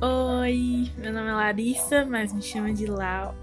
[0.00, 3.34] Oi, meu nome é Larissa, mas me chama de Lau.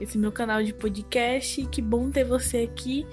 [0.00, 1.66] Esse é meu canal de podcast.
[1.66, 3.04] Que bom ter você aqui.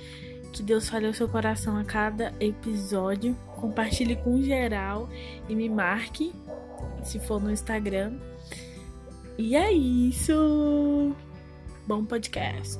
[0.53, 3.35] Que Deus fale ao seu coração a cada episódio.
[3.59, 5.09] Compartilhe com geral
[5.49, 6.31] e me marque
[7.03, 8.19] se for no Instagram.
[9.35, 11.15] E é isso.
[11.87, 12.79] Bom podcast.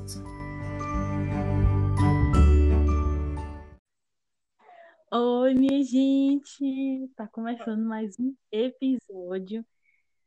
[5.10, 7.10] Oi, minha gente!
[7.16, 9.62] Tá começando mais um episódio,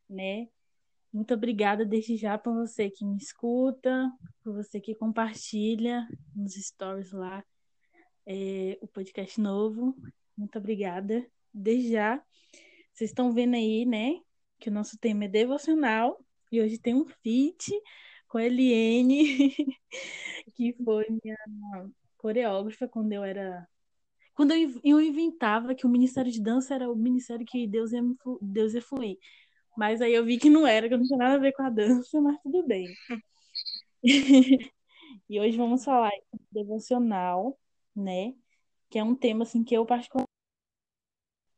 [0.08, 0.48] né?
[1.12, 4.10] Muito obrigada desde já por você que me escuta,
[4.42, 7.44] por você que compartilha nos stories lá
[8.26, 9.96] é, o podcast novo.
[10.36, 11.24] Muito obrigada.
[11.52, 12.22] Desde já,
[12.92, 14.20] vocês estão vendo aí, né?
[14.58, 16.18] Que o nosso tema é devocional
[16.50, 17.72] e hoje tem um feat
[18.28, 19.54] com a Eliene,
[20.54, 21.36] que foi minha
[22.16, 23.66] coreógrafa quando eu era
[24.34, 28.02] quando eu, eu inventava que o Ministério de Dança era o ministério que Deus ia,
[28.42, 29.16] Deus ia fluir.
[29.76, 31.70] Mas aí eu vi que não era, que não tinha nada a ver com a
[31.70, 32.88] dança, mas tudo bem.
[35.28, 37.58] e hoje vamos falar de devocional,
[37.94, 38.34] né?
[38.88, 40.30] Que é um tema assim que eu particularmente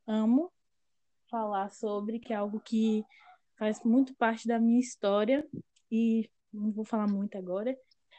[0.06, 0.52] amo
[1.30, 3.04] falar sobre, que é algo que
[3.56, 5.46] faz muito parte da minha história
[5.90, 7.78] e não vou falar muito agora,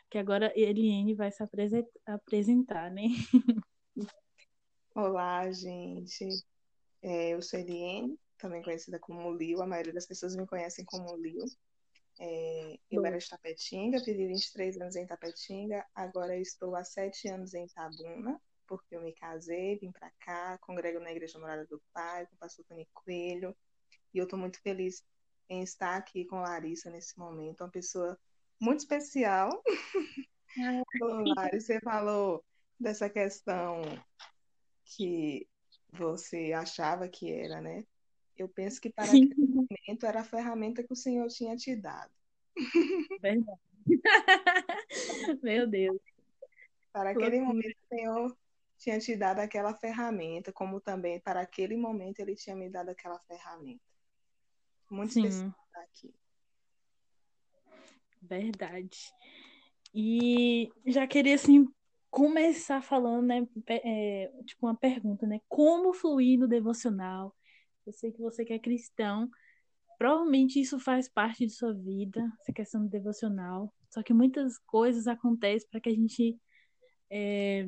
[0.09, 1.43] que agora Eliane vai se
[2.05, 3.03] apresentar, né?
[4.95, 6.25] Olá, gente.
[7.01, 9.61] É, eu sou Eliane, também conhecida como Lio.
[9.61, 11.45] A maioria das pessoas me conhecem como Lio.
[12.21, 17.53] É, eu era de Tapetinga, vivi 23 anos em Tapetinga, agora estou há sete anos
[17.53, 22.25] em Tabuna, porque eu me casei, vim para cá, congrego na Igreja Morada do Pai,
[22.25, 23.55] com o pastor Tony Coelho,
[24.13, 25.01] e eu estou muito feliz
[25.47, 28.19] em estar aqui com Larissa nesse momento, uma pessoa
[28.59, 29.63] muito especial.
[31.37, 32.43] Larissa, você falou
[32.77, 33.81] dessa questão
[34.83, 35.47] que
[35.93, 37.85] você achava que era, né?
[38.41, 42.11] Eu penso que para aquele momento era a ferramenta que o Senhor tinha te dado.
[43.21, 43.59] Verdade.
[45.43, 45.99] Meu Deus.
[46.93, 48.37] Para aquele momento o Senhor
[48.77, 53.19] tinha te dado aquela ferramenta, como também para aquele momento ele tinha me dado aquela
[53.19, 53.83] ferramenta.
[54.89, 55.27] Muito Sim.
[55.27, 56.13] especial aqui.
[58.21, 59.13] Verdade.
[59.93, 61.67] E já queria assim
[62.09, 67.35] começar falando, né, é, tipo uma pergunta, né, como fluir no devocional?
[67.89, 69.27] Eu sei que você que é cristão,
[69.97, 73.73] provavelmente isso faz parte de sua vida, essa questão do devocional.
[73.89, 76.39] Só que muitas coisas acontecem para que a gente
[77.09, 77.67] é,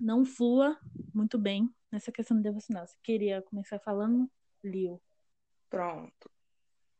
[0.00, 0.78] não flua
[1.12, 2.86] muito bem nessa questão do devocional.
[2.86, 4.30] Você queria começar falando,
[4.62, 5.02] Lio?
[5.68, 6.30] Pronto.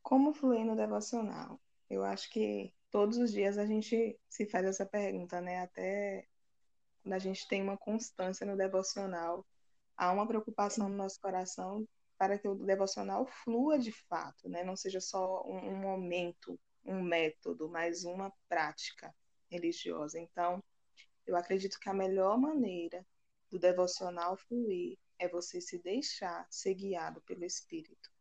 [0.03, 1.57] Como fluir no devocional?
[1.89, 5.61] Eu acho que todos os dias a gente se faz essa pergunta, né?
[5.61, 6.27] Até
[7.01, 9.47] quando a gente tem uma constância no devocional,
[9.95, 11.87] há uma preocupação no nosso coração
[12.19, 14.61] para que o devocional flua de fato, né?
[14.61, 19.15] Não seja só um, um momento, um método, mas uma prática
[19.49, 20.19] religiosa.
[20.19, 20.61] Então,
[21.25, 23.07] eu acredito que a melhor maneira
[23.49, 28.11] do devocional fluir é você se deixar ser guiado pelo Espírito.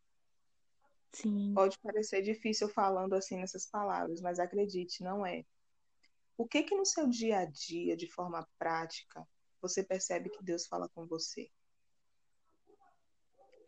[1.13, 1.53] Sim.
[1.53, 5.45] Pode parecer difícil falando assim nessas palavras, mas acredite, não é.
[6.37, 9.27] O que que no seu dia a dia, de forma prática,
[9.61, 11.51] você percebe que Deus fala com você?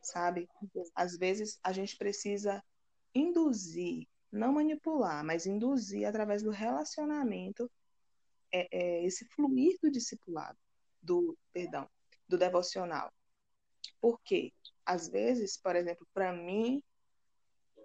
[0.03, 0.49] Sabe?
[0.94, 2.62] Às vezes a gente precisa
[3.15, 7.71] induzir, não manipular, mas induzir através do relacionamento
[8.53, 10.59] é, é, esse fluir do discipulado,
[11.03, 11.88] do perdão,
[12.28, 13.12] do devocional.
[14.00, 14.53] Por quê?
[14.84, 16.82] Às vezes, por exemplo, para mim,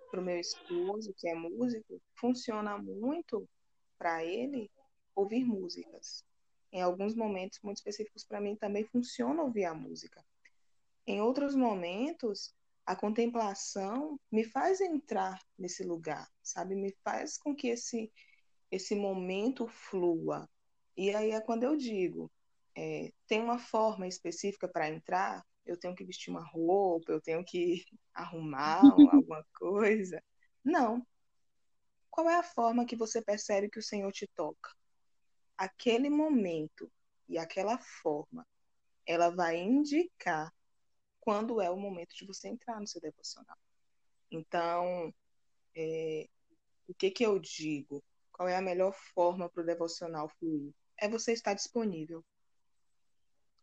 [0.10, 3.48] para o meu esposo, que é músico, funciona muito
[3.98, 4.72] para ele
[5.16, 6.24] ouvir músicas.
[6.72, 10.24] Em alguns momentos muito específicos para mim também funciona ouvir a música.
[11.08, 12.54] Em outros momentos,
[12.86, 16.76] a contemplação me faz entrar nesse lugar, sabe?
[16.76, 18.12] Me faz com que esse
[18.72, 20.50] esse momento flua.
[20.98, 22.32] E aí é quando eu digo,
[22.76, 27.44] é, tem uma forma específica para entrar, eu tenho que vestir uma roupa, eu tenho
[27.46, 28.82] que arrumar
[29.14, 30.22] alguma coisa.
[30.64, 31.06] Não.
[32.10, 34.72] Qual é a forma que você percebe que o Senhor te toca?
[35.58, 36.92] Aquele momento
[37.28, 38.46] e aquela forma,
[39.06, 40.54] ela vai indicar
[41.26, 43.58] quando é o momento de você entrar no seu devocional.
[44.30, 45.12] Então,
[45.76, 46.30] é,
[46.88, 48.04] o que, que eu digo?
[48.32, 50.72] Qual é a melhor forma para o devocional fluir?
[50.98, 52.24] É você estar disponível.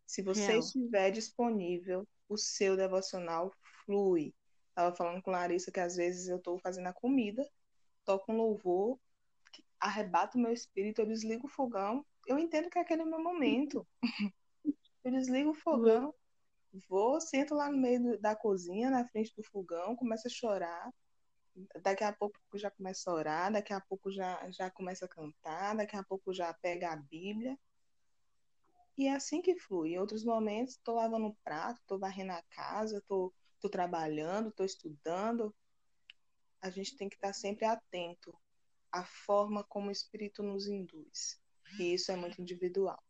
[0.05, 0.59] Se você Real.
[0.59, 3.55] estiver disponível, o seu devocional
[3.85, 4.35] flui.
[4.71, 7.49] Estava falando com Larissa que às vezes eu estou fazendo a comida,
[8.05, 8.99] toco um louvor,
[9.79, 12.05] arrebata o meu espírito, eu desligo o fogão.
[12.27, 13.87] Eu entendo que aquele é o meu momento.
[15.05, 16.13] eu desligo o fogão
[16.89, 20.93] vou, sento lá no meio da cozinha, na frente do fogão, começo a chorar.
[21.83, 25.77] Daqui a pouco já começa a orar, daqui a pouco já, já começa a cantar,
[25.77, 27.59] daqui a pouco já pega a Bíblia.
[28.97, 29.91] E é assim que flui.
[29.91, 33.35] Em outros momentos, estou lavando o prato, estou varrendo a casa, estou
[33.71, 35.55] trabalhando, estou estudando.
[36.61, 38.35] A gente tem que estar sempre atento
[38.91, 41.41] à forma como o Espírito nos induz.
[41.79, 43.03] E isso é muito individual.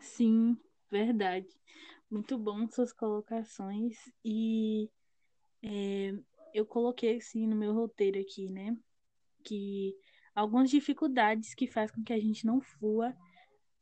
[0.00, 0.58] Sim,
[0.90, 1.48] verdade.
[2.10, 3.96] Muito bom suas colocações.
[4.24, 4.90] E
[5.62, 6.12] é,
[6.52, 8.76] eu coloquei assim no meu roteiro aqui, né?
[9.44, 9.94] Que
[10.34, 13.14] algumas dificuldades que faz com que a gente não flua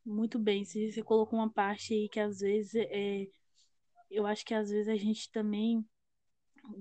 [0.05, 0.65] muito bem.
[0.65, 3.27] Se você colocou uma parte aí que às vezes é,
[4.11, 5.85] eu acho que às vezes a gente também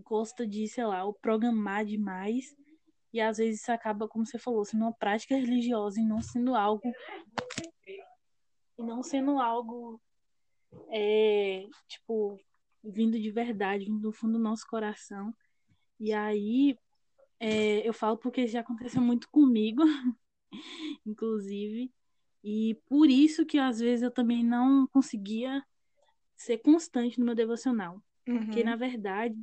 [0.03, 2.56] gosta de, sei lá, o programar demais
[3.13, 6.56] e às vezes isso acaba, como você falou, sendo uma prática religiosa e não sendo
[6.56, 6.81] algo
[8.77, 10.00] e não sendo algo
[10.89, 12.39] é, tipo
[12.83, 15.35] vindo de verdade, vindo do fundo do nosso coração.
[15.99, 16.77] E aí
[17.39, 19.83] é, eu falo porque já aconteceu muito comigo,
[21.05, 21.91] inclusive,
[22.43, 25.63] e por isso que às vezes eu também não conseguia
[26.35, 28.01] ser constante no meu devocional.
[28.27, 28.45] Uhum.
[28.45, 29.37] Porque, na verdade,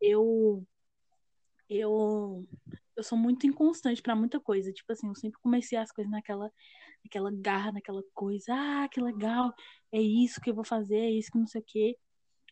[0.00, 0.66] eu
[1.68, 2.46] eu
[2.96, 4.72] eu sou muito inconstante para muita coisa.
[4.72, 6.50] Tipo assim, eu sempre comecei as coisas naquela
[7.04, 9.52] naquela garra, naquela coisa, ah, que legal,
[9.92, 11.98] é isso que eu vou fazer, é isso que não sei o quê.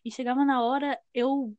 [0.05, 1.55] E chegava na hora, eu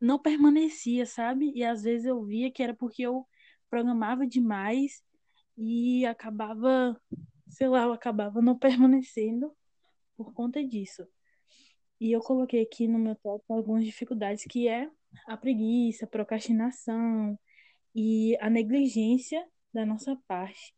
[0.00, 1.52] não permanecia, sabe?
[1.54, 3.26] E às vezes eu via que era porque eu
[3.68, 5.02] programava demais
[5.56, 7.00] e acabava,
[7.48, 9.52] sei lá, eu acabava não permanecendo
[10.16, 11.06] por conta disso.
[12.00, 14.90] E eu coloquei aqui no meu top algumas dificuldades que é
[15.26, 17.38] a preguiça, a procrastinação
[17.94, 20.74] e a negligência da nossa parte.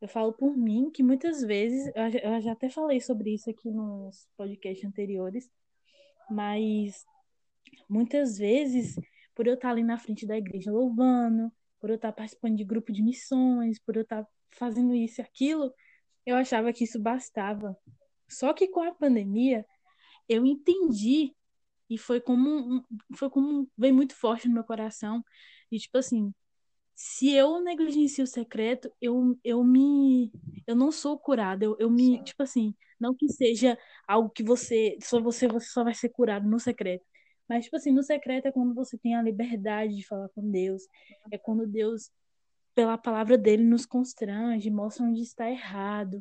[0.00, 4.28] Eu falo por mim que muitas vezes, eu já até falei sobre isso aqui nos
[4.36, 5.50] podcasts anteriores,
[6.30, 7.04] mas
[7.88, 8.94] muitas vezes,
[9.34, 12.92] por eu estar ali na frente da igreja louvando, por eu estar participando de grupo
[12.92, 15.72] de missões, por eu estar fazendo isso e aquilo,
[16.24, 17.76] eu achava que isso bastava.
[18.28, 19.66] Só que com a pandemia,
[20.28, 21.34] eu entendi
[21.90, 22.84] e foi como
[23.14, 25.24] foi como veio muito forte no meu coração
[25.72, 26.34] e tipo assim
[27.00, 30.32] se eu negligencio o secreto eu, eu me
[30.66, 32.24] eu não sou curada eu, eu me Sim.
[32.24, 36.48] tipo assim não que seja algo que você só você você só vai ser curado
[36.48, 37.04] no secreto
[37.48, 40.82] mas tipo assim no secreto é quando você tem a liberdade de falar com Deus
[41.30, 42.10] é quando Deus
[42.74, 46.20] pela palavra dele nos constrange mostra onde está errado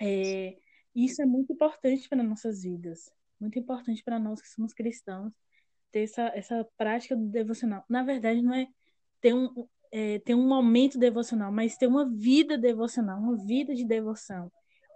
[0.00, 0.56] é,
[0.94, 5.32] isso é muito importante para nossas vidas, muito importante para nós que somos cristãos,
[5.90, 7.84] ter essa, essa prática do devocional.
[7.88, 8.66] Na verdade, não é
[9.20, 13.84] ter um, é, ter um momento devocional, mas ter uma vida devocional, uma vida de
[13.84, 14.50] devoção,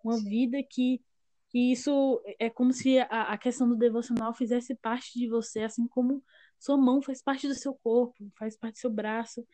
[0.04, 1.00] uma vida que,
[1.48, 5.86] que isso é como se a, a questão do devocional fizesse parte de você, assim
[5.88, 6.22] como
[6.58, 9.46] sua mão faz parte do seu corpo, faz parte do seu braço,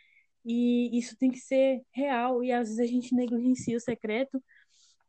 [0.45, 4.43] e isso tem que ser real, e às vezes a gente negligencia o secreto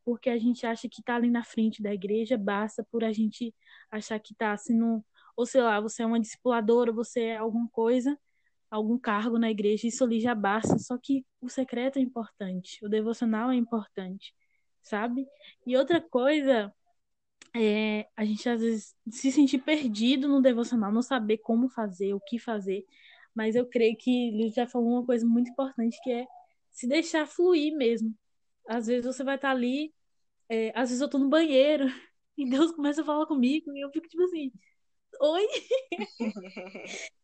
[0.09, 3.53] porque a gente acha que tá ali na frente da igreja, basta por a gente
[3.91, 7.69] achar que tá assim no, ou sei lá, você é uma discipuladora, você é alguma
[7.69, 8.17] coisa,
[8.69, 12.89] algum cargo na igreja, isso ali já basta, só que o secreto é importante, o
[12.89, 14.33] devocional é importante,
[14.83, 15.27] sabe?
[15.66, 16.74] E outra coisa
[17.56, 22.19] é a gente às vezes se sentir perdido no devocional, não saber como fazer, o
[22.19, 22.85] que fazer,
[23.33, 26.28] mas eu creio que Liz já falou uma coisa muito importante que é
[26.71, 28.16] se deixar fluir mesmo.
[28.68, 29.94] Às vezes você vai estar ali
[30.49, 31.85] é, às vezes eu tô no banheiro
[32.38, 34.52] e Deus começa a falar comigo e eu fico tipo assim,
[35.21, 35.47] oi?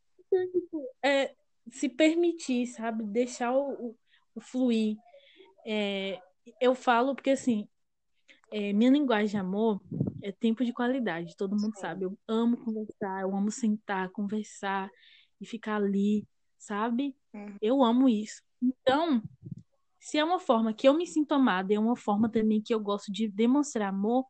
[0.51, 1.35] tipo, é,
[1.71, 3.03] se permitir, sabe?
[3.03, 3.95] Deixar o,
[4.33, 4.97] o, fluir.
[5.65, 6.19] É,
[6.61, 7.67] eu falo porque assim,
[8.51, 9.81] é, minha linguagem de amor
[10.21, 12.05] é tempo de qualidade, todo mundo sabe.
[12.05, 14.89] Eu amo conversar, eu amo sentar, conversar
[15.39, 16.27] e ficar ali,
[16.57, 17.15] sabe?
[17.33, 17.57] Uhum.
[17.61, 18.41] Eu amo isso.
[18.61, 19.21] Então,
[19.99, 22.79] se é uma forma que eu me sinto amada, é uma forma também que eu
[22.79, 24.25] gosto de demonstrar amor,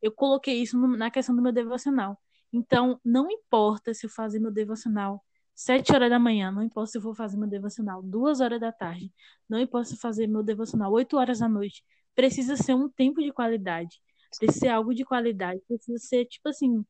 [0.00, 2.20] eu coloquei isso na questão do meu devocional.
[2.52, 6.98] Então, não importa se eu fazer meu devocional sete horas da manhã, não importa se
[6.98, 9.12] eu vou fazer meu devocional duas horas da tarde,
[9.48, 13.22] não importa se eu fazer meu devocional oito horas da noite, precisa ser um tempo
[13.22, 14.00] de qualidade,
[14.38, 16.84] precisa ser algo de qualidade, precisa ser, tipo assim,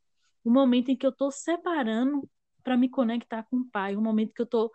[0.44, 2.28] um momento em que eu estou separando
[2.62, 4.70] para me conectar com o Pai, um momento que eu estou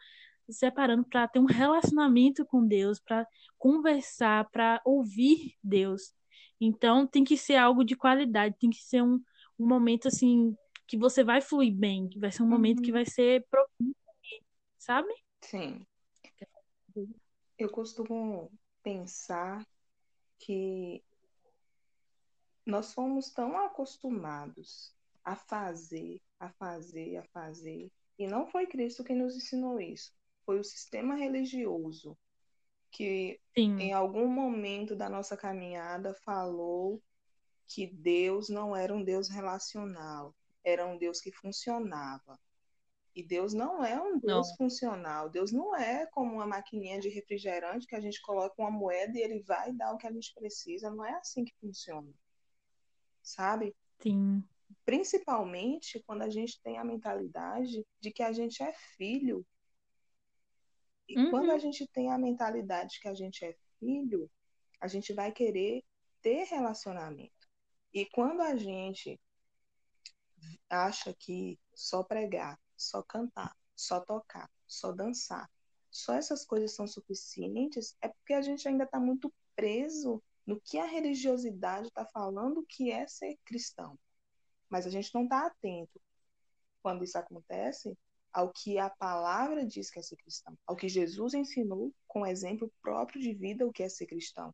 [0.49, 3.27] separando para ter um relacionamento com Deus, para
[3.57, 6.13] conversar, para ouvir Deus.
[6.59, 9.19] Então tem que ser algo de qualidade, tem que ser um,
[9.59, 10.55] um momento assim
[10.87, 12.51] que você vai fluir bem, que vai ser um uhum.
[12.51, 12.95] momento que uhum.
[12.95, 13.95] vai ser propício,
[14.77, 15.13] sabe?
[15.41, 15.85] Sim.
[17.57, 18.51] Eu costumo
[18.81, 19.67] pensar
[20.39, 21.03] que
[22.65, 29.17] nós fomos tão acostumados a fazer, a fazer, a fazer, e não foi Cristo quem
[29.17, 30.13] nos ensinou isso,
[30.45, 32.17] foi o sistema religioso
[32.91, 33.77] que Sim.
[33.79, 37.01] em algum momento da nossa caminhada falou
[37.67, 40.33] que Deus não era um Deus relacional,
[40.67, 42.37] era um Deus que funcionava.
[43.15, 44.55] E Deus não é um Deus Não.
[44.57, 45.29] funcional.
[45.29, 49.21] Deus não é como uma maquininha de refrigerante que a gente coloca uma moeda e
[49.21, 50.91] ele vai dar o que a gente precisa.
[50.91, 52.13] Não é assim que funciona.
[53.23, 53.73] Sabe?
[53.99, 54.43] Sim.
[54.85, 59.45] Principalmente quando a gente tem a mentalidade de que a gente é filho.
[61.07, 61.31] E Uhum.
[61.31, 64.29] quando a gente tem a mentalidade que a gente é filho,
[64.81, 65.81] a gente vai querer
[66.21, 67.47] ter relacionamento.
[67.93, 69.19] E quando a gente
[70.69, 75.49] acha que só pregar, só cantar, só tocar, só dançar,
[75.89, 80.77] só essas coisas são suficientes, é porque a gente ainda está muito preso no que
[80.77, 83.97] a religiosidade está falando que é ser cristão.
[84.69, 85.99] Mas a gente não está atento,
[86.81, 87.97] quando isso acontece,
[88.31, 92.71] ao que a palavra diz que é ser cristão, ao que Jesus ensinou com exemplo
[92.81, 94.53] próprio de vida o que é ser cristão.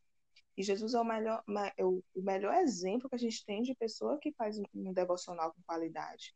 [0.55, 1.43] E Jesus é o melhor,
[1.77, 5.61] é o melhor exemplo que a gente tem de pessoa que faz um devocional com
[5.65, 6.35] qualidade.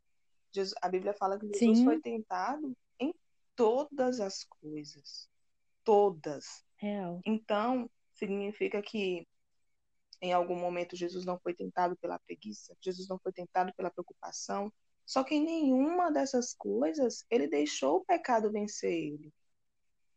[0.51, 1.85] Jesus, a Bíblia fala que Jesus Sim.
[1.85, 3.13] foi tentado em
[3.55, 5.29] todas as coisas.
[5.83, 6.65] Todas.
[6.77, 7.21] Real.
[7.25, 9.27] Então, significa que
[10.21, 14.73] em algum momento Jesus não foi tentado pela preguiça, Jesus não foi tentado pela preocupação,
[15.05, 19.31] só que em nenhuma dessas coisas ele deixou o pecado vencer ele.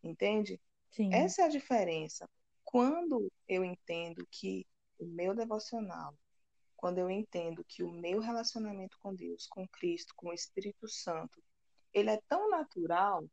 [0.02, 0.60] Entende?
[0.90, 1.14] Sim.
[1.14, 2.28] Essa é a diferença.
[2.70, 4.64] Quando eu entendo que
[4.96, 6.14] o meu devocional,
[6.76, 11.42] quando eu entendo que o meu relacionamento com Deus, com Cristo, com o Espírito Santo,
[11.92, 13.28] ele é tão natural,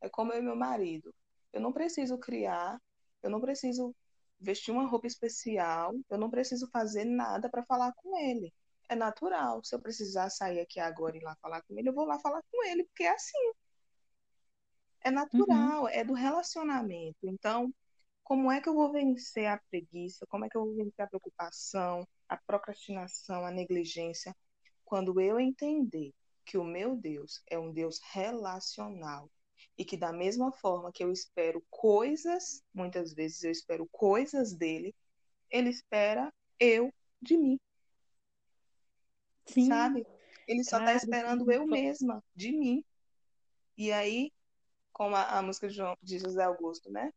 [0.00, 1.14] é como eu e meu marido.
[1.52, 2.82] Eu não preciso criar,
[3.22, 3.94] eu não preciso
[4.40, 8.52] vestir uma roupa especial, eu não preciso fazer nada para falar com ele.
[8.88, 9.62] É natural.
[9.62, 12.18] Se eu precisar sair aqui agora e ir lá falar com ele, eu vou lá
[12.18, 13.52] falar com ele, porque é assim.
[15.04, 15.88] É natural, uhum.
[15.88, 17.28] é do relacionamento.
[17.28, 17.72] Então,
[18.24, 20.26] como é que eu vou vencer a preguiça?
[20.26, 24.34] Como é que eu vou vencer a preocupação, a procrastinação, a negligência?
[24.82, 26.12] Quando eu entender
[26.44, 29.30] que o meu Deus é um Deus relacional
[29.76, 34.94] e que da mesma forma que eu espero coisas, muitas vezes eu espero coisas dele,
[35.50, 37.60] ele espera eu de mim.
[39.46, 39.68] Sim.
[39.68, 40.06] Sabe?
[40.48, 42.84] Ele só está esperando eu mesma de mim.
[43.76, 44.32] E aí,
[44.92, 47.12] como a, a música de, João, de José Augusto, né?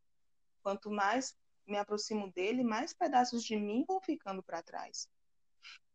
[0.67, 1.33] Quanto mais
[1.65, 5.07] me aproximo dele, mais pedaços de mim vão ficando para trás.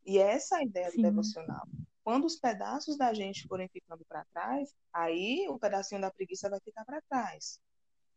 [0.02, 0.97] E essa é a ideia Sim.
[0.97, 1.69] do devocional.
[2.02, 6.59] Quando os pedaços da gente forem ficando para trás, aí o pedacinho da preguiça vai
[6.61, 7.61] ficar para trás.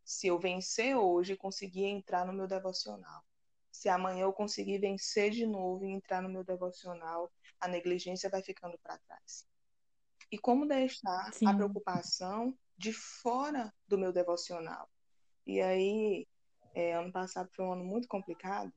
[0.05, 3.21] Se eu vencer hoje e conseguir entrar no meu devocional,
[3.69, 8.41] se amanhã eu conseguir vencer de novo e entrar no meu devocional, a negligência vai
[8.41, 9.45] ficando para trás.
[10.31, 11.47] E como deixar Sim.
[11.47, 14.89] a preocupação de fora do meu devocional?
[15.45, 16.25] E aí,
[16.75, 18.72] é, ano passado foi um ano muito complicado,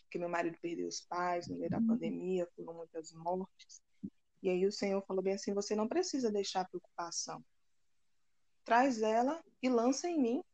[0.00, 3.82] porque meu marido perdeu os pais no meio da pandemia, foram muitas mortes.
[4.42, 7.44] E aí o Senhor falou bem assim: você não precisa deixar a preocupação.
[8.64, 10.44] Traz ela e lança em mim.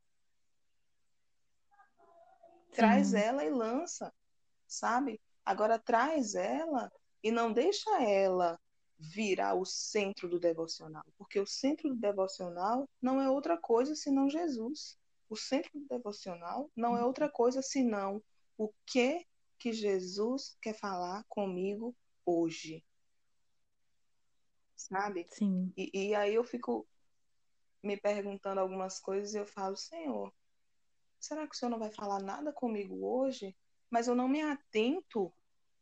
[2.72, 3.18] Traz Sim.
[3.18, 4.12] ela e lança,
[4.66, 5.20] sabe?
[5.44, 6.90] Agora traz ela
[7.22, 8.58] e não deixa ela
[8.98, 14.28] virar o centro do devocional, porque o centro do devocional não é outra coisa senão
[14.28, 14.98] Jesus.
[15.32, 18.22] O centro devocional não é outra coisa senão
[18.58, 19.26] o que
[19.58, 21.96] que Jesus quer falar comigo
[22.26, 22.84] hoje.
[24.76, 25.26] Sabe?
[25.30, 25.72] Sim.
[25.74, 26.86] E, e aí eu fico
[27.82, 30.30] me perguntando algumas coisas e eu falo, Senhor,
[31.18, 33.56] será que o Senhor não vai falar nada comigo hoje?
[33.88, 35.32] Mas eu não me atento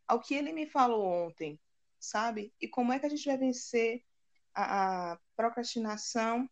[0.06, 1.58] ao que ele me falou ontem,
[1.98, 2.54] sabe?
[2.60, 4.04] E como é que a gente vai vencer
[4.54, 6.48] a, a procrastinação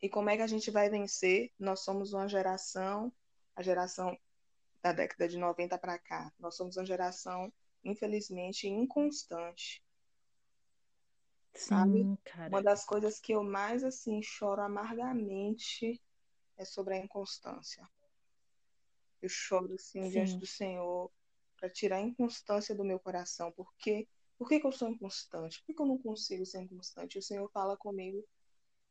[0.00, 1.52] e como é que a gente vai vencer?
[1.58, 3.12] Nós somos uma geração,
[3.54, 4.16] a geração
[4.82, 7.52] da década de 90 para cá, nós somos uma geração,
[7.84, 9.82] infelizmente, inconstante.
[11.54, 12.02] Sabe?
[12.02, 12.48] Sim, cara.
[12.48, 16.00] Uma das coisas que eu mais assim choro amargamente
[16.56, 17.88] é sobre a inconstância.
[19.20, 20.10] Eu choro assim Sim.
[20.10, 21.10] diante do Senhor
[21.58, 23.50] para tirar a inconstância do meu coração.
[23.52, 24.06] Por quê?
[24.38, 25.58] Por que, que eu sou inconstante?
[25.58, 27.18] Por que, que eu não consigo ser inconstante?
[27.18, 28.24] O Senhor fala comigo,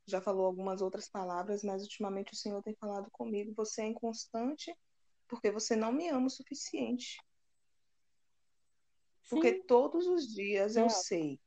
[0.07, 3.53] já falou algumas outras palavras, mas ultimamente o Senhor tem falado comigo.
[3.55, 4.75] Você é inconstante
[5.27, 7.17] porque você não me ama o suficiente.
[9.29, 9.63] Porque Sim.
[9.67, 10.89] todos os dias eu É.
[10.89, 11.39] sei,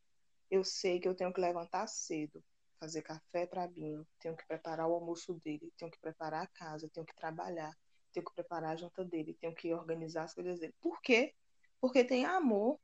[0.50, 2.44] eu sei que eu tenho que levantar cedo,
[2.78, 6.88] fazer café para Binho, tenho que preparar o almoço dele, tenho que preparar a casa,
[6.92, 7.74] tenho que trabalhar,
[8.12, 10.74] tenho que preparar a janta dele, tenho que organizar as coisas dele.
[10.80, 11.34] Por quê?
[11.80, 12.78] porque tem amor,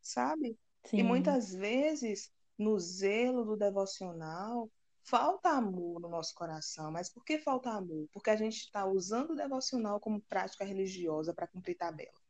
[0.00, 0.58] sabe?
[0.84, 0.98] Sim.
[0.98, 4.70] E muitas vezes, no zelo do devocional,
[5.02, 6.92] falta amor no nosso coração.
[6.92, 8.06] Mas por que falta amor?
[8.12, 12.20] Porque a gente está usando o devocional como prática religiosa para cumprir tabela.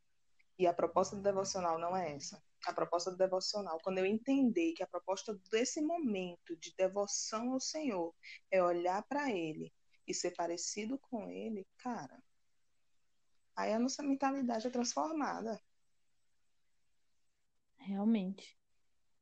[0.57, 2.41] E a proposta do devocional não é essa.
[2.65, 7.61] A proposta do devocional, quando eu entender que a proposta desse momento de devoção ao
[7.61, 8.15] Senhor
[8.53, 9.73] é olhar para Ele
[10.07, 12.23] e ser parecido com Ele, cara,
[13.57, 15.61] aí a nossa mentalidade é transformada.
[17.79, 18.60] Realmente.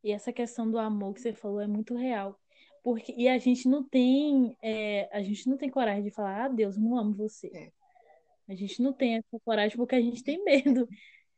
[0.02, 2.38] E essa questão do amor que você falou é muito real.
[2.82, 6.48] Porque, e a gente não tem é, a gente não tem coragem de falar, ah,
[6.48, 7.48] Deus, não amo você.
[7.54, 7.72] É.
[8.48, 10.88] A gente não tem essa coragem porque a gente tem medo.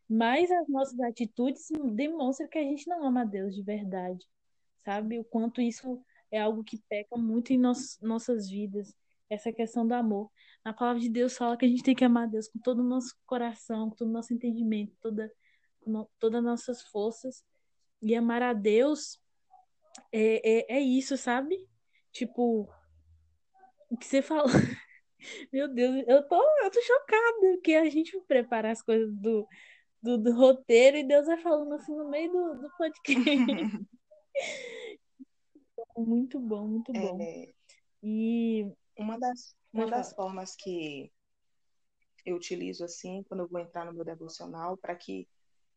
[0.09, 4.25] Mas as nossas atitudes demonstram que a gente não ama a Deus de verdade.
[4.85, 5.19] Sabe?
[5.19, 8.95] O quanto isso é algo que peca muito em nos, nossas vidas.
[9.29, 10.31] Essa questão do amor.
[10.64, 12.81] Na palavra de Deus fala que a gente tem que amar a Deus com todo
[12.81, 15.33] o nosso coração, com todo o nosso entendimento, toda,
[16.19, 17.45] todas as nossas forças.
[18.02, 19.21] E amar a Deus
[20.12, 21.57] é, é, é isso, sabe?
[22.12, 22.69] Tipo,
[23.88, 24.47] o que você falou.
[25.52, 29.47] Meu Deus, eu tô, eu tô chocada que a gente prepara as coisas do,
[30.02, 33.25] do, do roteiro e Deus vai falando assim no meio do, do podcast.
[35.97, 37.21] muito bom, muito bom.
[37.21, 37.52] É,
[38.02, 41.12] E uma das, uma das formas que
[42.25, 45.28] eu utilizo assim, quando eu vou entrar no meu devocional, para que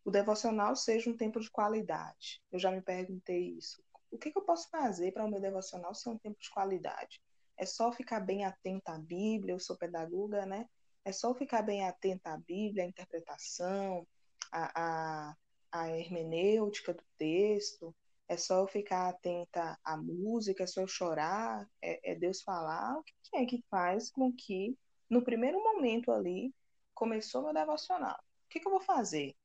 [0.05, 2.41] o devocional seja um tempo de qualidade.
[2.51, 3.81] Eu já me perguntei isso.
[4.11, 7.21] O que, que eu posso fazer para o meu devocional ser um tempo de qualidade?
[7.57, 10.67] É só ficar bem atenta à Bíblia, eu sou pedagoga, né?
[11.05, 14.07] É só ficar bem atenta à Bíblia, à interpretação,
[14.51, 15.35] à, à,
[15.71, 17.95] à hermenêutica do texto.
[18.27, 22.97] É só eu ficar atenta à música, é só eu chorar, é, é Deus falar.
[22.97, 24.77] O que é que faz com que,
[25.09, 26.53] no primeiro momento ali,
[26.93, 28.17] começou meu devocional?
[28.45, 29.35] O que, que eu vou fazer?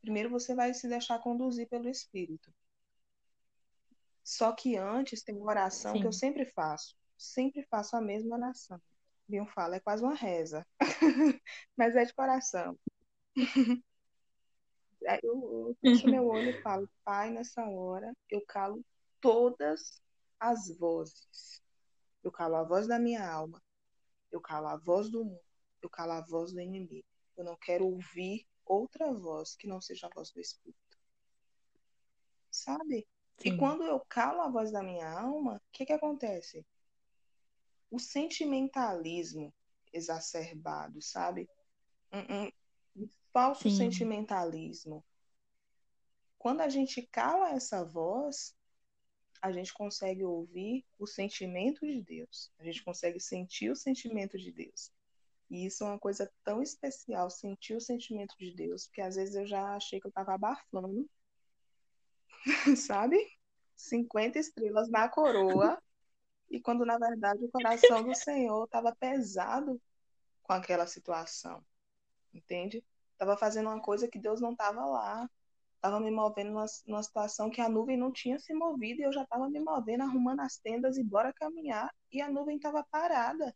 [0.00, 2.52] Primeiro você vai se deixar conduzir pelo Espírito.
[4.24, 6.20] Só que antes tem uma oração que eu Sim.
[6.20, 6.96] sempre faço.
[7.18, 8.80] Sempre faço a mesma oração.
[9.28, 10.66] Bion fala, é quase uma reza.
[11.76, 12.78] Mas é de coração.
[13.36, 15.34] Aí eu,
[15.68, 18.84] eu fecho meu olho e falo, Pai, nessa hora eu calo
[19.20, 20.02] todas
[20.38, 21.62] as vozes.
[22.22, 23.62] Eu calo a voz da minha alma.
[24.32, 25.40] Eu calo a voz do mundo.
[25.82, 27.06] Eu calo a voz do inimigo.
[27.36, 30.98] Eu não quero ouvir outra voz que não seja a voz do Espírito.
[32.50, 33.06] Sabe?
[33.44, 33.56] E Sim.
[33.56, 36.64] quando eu calo a voz da minha alma, o que, que acontece?
[37.90, 39.52] O sentimentalismo
[39.92, 41.48] exacerbado, sabe?
[42.12, 42.52] Um, um-
[42.96, 43.76] um falso Sim.
[43.76, 45.04] sentimentalismo.
[46.38, 48.54] Quando a gente cala essa voz,
[49.42, 52.52] a gente consegue ouvir o sentimento de Deus.
[52.58, 54.92] A gente consegue sentir o sentimento de Deus.
[55.50, 59.34] E isso é uma coisa tão especial, sentir o sentimento de Deus, porque às vezes
[59.34, 61.08] eu já achei que eu estava abafando,
[62.76, 63.18] sabe?
[63.74, 65.82] 50 estrelas na coroa,
[66.48, 69.80] e quando na verdade o coração do Senhor estava pesado
[70.42, 71.64] com aquela situação,
[72.32, 72.84] entende?
[73.12, 75.28] Estava fazendo uma coisa que Deus não estava lá,
[75.76, 79.12] estava me movendo numa, numa situação que a nuvem não tinha se movido e eu
[79.12, 83.54] já estava me movendo, arrumando as tendas e bora caminhar, e a nuvem estava parada,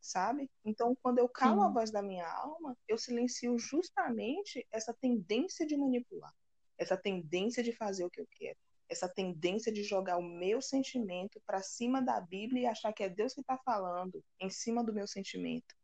[0.00, 0.50] sabe?
[0.64, 1.74] Então, quando eu calo a Sim.
[1.74, 6.32] voz da minha alma, eu silencio justamente essa tendência de manipular,
[6.78, 8.58] essa tendência de fazer o que eu quero,
[8.88, 13.08] essa tendência de jogar o meu sentimento para cima da Bíblia e achar que é
[13.08, 15.76] Deus que está falando em cima do meu sentimento,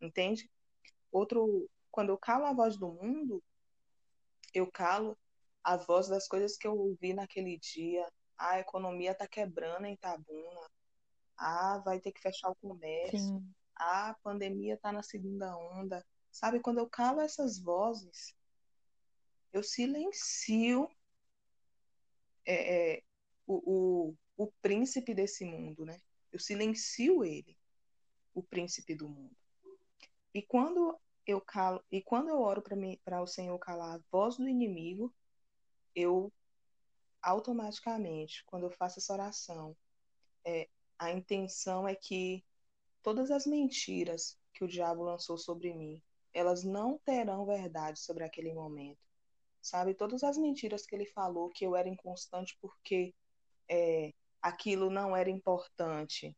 [0.00, 0.50] entende?
[1.12, 3.42] Outro, quando eu calo a voz do mundo,
[4.52, 5.16] eu calo
[5.62, 8.06] a voz das coisas que eu ouvi naquele dia.
[8.36, 10.68] Ah, a economia tá quebrando em Itabuna.
[11.36, 13.18] Ah, vai ter que fechar o comércio.
[13.18, 13.54] Sim.
[13.78, 16.04] Ah, a pandemia tá na segunda onda.
[16.30, 18.36] Sabe, quando eu calo essas vozes,
[19.52, 20.88] eu silencio
[22.44, 23.02] é, é,
[23.46, 26.00] o, o, o príncipe desse mundo, né?
[26.32, 27.56] Eu silencio ele,
[28.34, 29.36] o príncipe do mundo.
[30.34, 32.62] E quando eu calo, e quando eu oro
[33.04, 35.14] para o Senhor calar a voz do inimigo,
[35.94, 36.32] eu
[37.20, 39.76] automaticamente, quando eu faço essa oração,
[40.44, 42.44] é, a intenção é que
[43.08, 48.52] todas as mentiras que o diabo lançou sobre mim, elas não terão verdade sobre aquele
[48.52, 49.00] momento.
[49.62, 49.94] Sabe?
[49.94, 53.14] Todas as mentiras que ele falou que eu era inconstante porque
[53.66, 56.36] é, aquilo não era importante.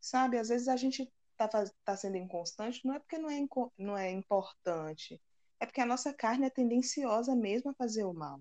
[0.00, 0.36] Sabe?
[0.36, 1.48] Às vezes a gente tá,
[1.84, 3.46] tá sendo inconstante não é porque não é,
[3.78, 5.22] não é importante,
[5.60, 8.40] é porque a nossa carne é tendenciosa mesmo a fazer o mal.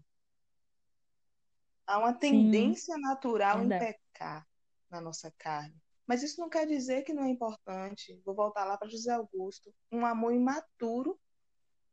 [1.85, 3.85] Há uma tendência Sim, natural verdade.
[3.85, 4.47] em pecar
[4.89, 5.82] na nossa carne.
[6.05, 8.19] Mas isso não quer dizer que não é importante.
[8.25, 9.73] Vou voltar lá para José Augusto.
[9.91, 11.19] Um amor imaturo,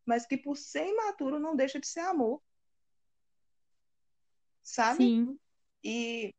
[0.05, 2.43] mas que por ser imaturo não deixa de ser amor.
[4.63, 5.05] Sabe?
[5.05, 5.39] Sim.
[5.83, 6.35] E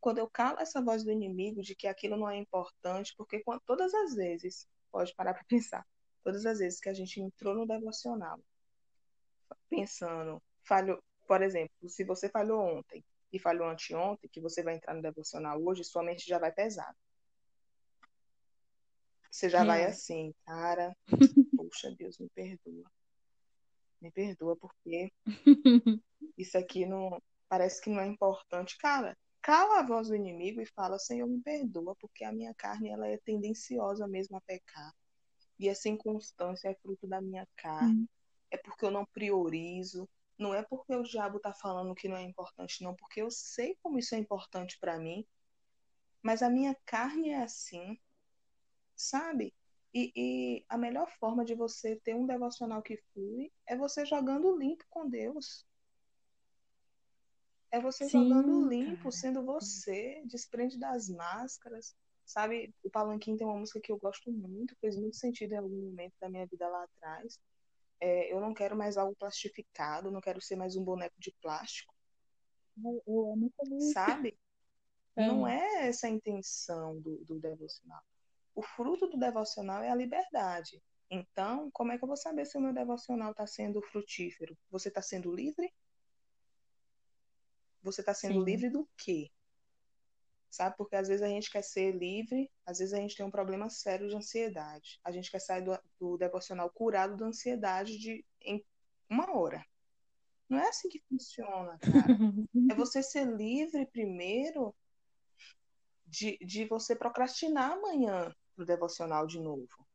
[0.00, 3.60] quando eu calo essa voz do inimigo de que aquilo não é importante, porque quando,
[3.64, 5.86] todas as vezes, pode parar para pensar,
[6.22, 8.40] todas as vezes que a gente entrou no devocional,
[9.68, 14.94] pensando, falhou, por exemplo, se você falhou ontem e falhou anteontem, que você vai entrar
[14.94, 16.96] no devocional hoje, sua mente já vai pesada.
[19.30, 19.66] Você já é.
[19.66, 20.96] vai assim, cara,
[21.56, 22.90] poxa, Deus me perdoa.
[24.00, 25.12] Me perdoa porque
[26.38, 28.78] isso aqui não parece que não é importante.
[28.78, 32.90] Cara, cala a voz do inimigo e fala, Senhor, me perdoa, porque a minha carne
[32.90, 34.92] ela é tendenciosa mesmo a pecar.
[35.58, 38.02] E essa inconstância é fruto da minha carne.
[38.02, 38.08] Hum.
[38.50, 40.08] É porque eu não priorizo.
[40.38, 43.76] Não é porque o diabo está falando que não é importante, não, porque eu sei
[43.82, 45.26] como isso é importante para mim.
[46.22, 47.98] Mas a minha carne é assim
[48.96, 49.54] sabe?
[49.94, 54.56] E, e, a melhor forma de você ter um devocional que flui é você jogando
[54.56, 55.64] limpo com Deus.
[57.70, 59.10] É você Sim, jogando limpo, cara.
[59.12, 61.94] sendo você, desprende das máscaras.
[62.24, 65.90] Sabe, o Palanquim tem uma música que eu gosto muito, fez muito sentido em algum
[65.90, 67.38] momento da minha vida lá atrás.
[68.00, 71.94] É, eu não quero mais algo plastificado, não quero ser mais um boneco de plástico.
[73.06, 73.52] Eu amo
[73.92, 74.38] Sabe?
[75.18, 75.26] É.
[75.26, 78.02] Não é essa a intenção do, do devocional
[78.56, 80.82] o fruto do devocional é a liberdade.
[81.10, 84.56] Então, como é que eu vou saber se o meu devocional está sendo frutífero?
[84.70, 85.72] Você está sendo livre?
[87.82, 88.44] Você está sendo Sim.
[88.44, 89.30] livre do quê?
[90.56, 90.74] Sabe?
[90.78, 93.68] Porque às vezes a gente quer ser livre, às vezes a gente tem um problema
[93.68, 94.98] sério de ansiedade.
[95.04, 98.64] A gente quer sair do, do devocional curado da ansiedade de, em
[99.06, 99.62] uma hora.
[100.48, 102.18] Não é assim que funciona, cara.
[102.70, 104.74] é você ser livre primeiro
[106.06, 109.86] de, de você procrastinar amanhã para o devocional de novo.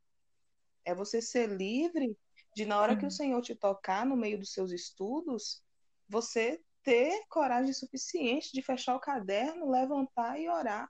[0.86, 2.15] É você ser livre
[2.56, 5.63] de, na hora que o Senhor te tocar no meio dos seus estudos,
[6.08, 10.89] você ter coragem suficiente de fechar o caderno, levantar e orar.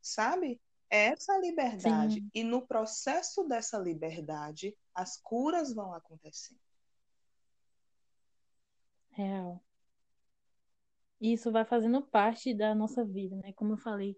[0.00, 0.60] Sabe?
[0.88, 2.14] É essa liberdade.
[2.14, 2.30] Sim.
[2.34, 6.56] E no processo dessa liberdade, as curas vão acontecer.
[9.10, 9.62] Real.
[11.20, 13.52] Isso vai fazendo parte da nossa vida, né?
[13.52, 14.16] Como eu falei,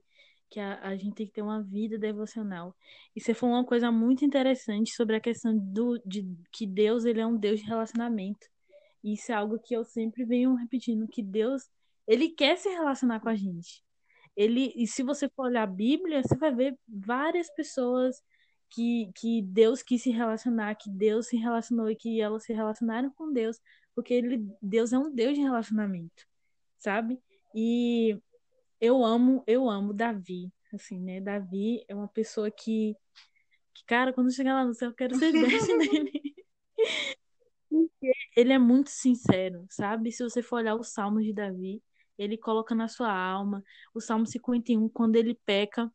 [0.49, 2.77] que a, a gente tem que ter uma vida devocional.
[3.17, 7.21] E você falou uma coisa muito interessante sobre a questão do, de que Deus ele
[7.21, 8.52] é um Deus de relacionamento.
[9.03, 11.69] Isso é algo que eu sempre venho repetindo, que Deus,
[12.07, 13.83] ele quer se relacionar com a gente.
[14.37, 18.23] Ele, e se você for olhar a Bíblia, você vai ver várias pessoas
[18.71, 23.11] que, que Deus quis se relacionar, que Deus se relacionou e que elas se relacionaram
[23.11, 23.61] com Deus,
[23.95, 26.27] porque ele, Deus é um Deus de relacionamento,
[26.79, 27.21] sabe?
[27.55, 28.19] E
[28.81, 31.21] eu amo, eu amo Davi, assim, né?
[31.21, 32.97] Davi é uma pessoa que,
[33.75, 36.35] que cara, quando chegar lá no céu, eu quero ser desse dele.
[37.69, 40.13] Porque ele é muito sincero, sabe?
[40.13, 41.83] Se você for olhar os salmos de Davi,
[42.19, 43.63] ele coloca na sua alma.
[43.95, 45.93] O Salmo 51, quando ele peca,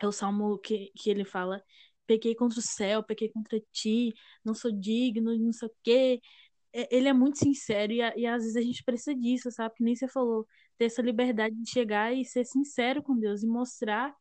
[0.00, 1.62] é o salmo que, que ele fala:
[2.06, 6.20] pequei contra o céu, pequei contra ti, não sou digno, não sei o quê.
[6.72, 9.74] É, ele é muito sincero e, e às vezes a gente precisa disso, sabe?
[9.76, 10.46] Que nem você falou
[10.78, 14.14] ter essa liberdade de chegar e ser sincero com Deus e mostrar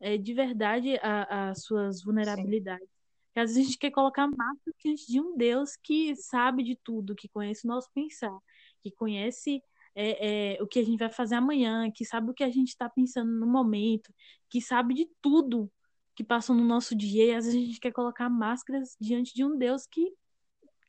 [0.00, 2.91] é, de verdade as suas vulnerabilidades.
[3.32, 6.76] Porque às vezes a gente quer colocar máscara diante de um Deus que sabe de
[6.76, 8.36] tudo, que conhece o nosso pensar,
[8.82, 9.62] que conhece
[9.94, 12.68] é, é, o que a gente vai fazer amanhã, que sabe o que a gente
[12.68, 14.12] está pensando no momento,
[14.50, 15.70] que sabe de tudo
[16.14, 17.26] que passou no nosso dia.
[17.26, 20.12] E às vezes a gente quer colocar máscaras diante de um Deus que,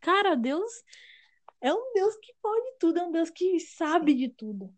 [0.01, 0.71] cara, Deus
[1.61, 4.73] é um Deus que pode tudo, é um Deus que sabe de tudo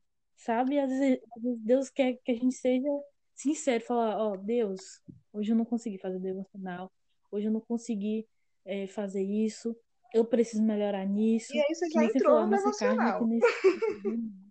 [0.46, 0.80] sabe?
[0.80, 2.88] Às vezes, às vezes Deus quer que a gente seja
[3.34, 5.02] sincero, falar, ó, oh, Deus,
[5.34, 6.92] hoje eu não consegui fazer devocional,
[7.36, 8.28] hoje eu não consegui
[8.66, 9.76] é, fazer isso,
[10.14, 11.54] eu preciso melhorar nisso.
[11.54, 13.26] E aí você já entrou no devocional.
[13.28, 13.46] Nesse...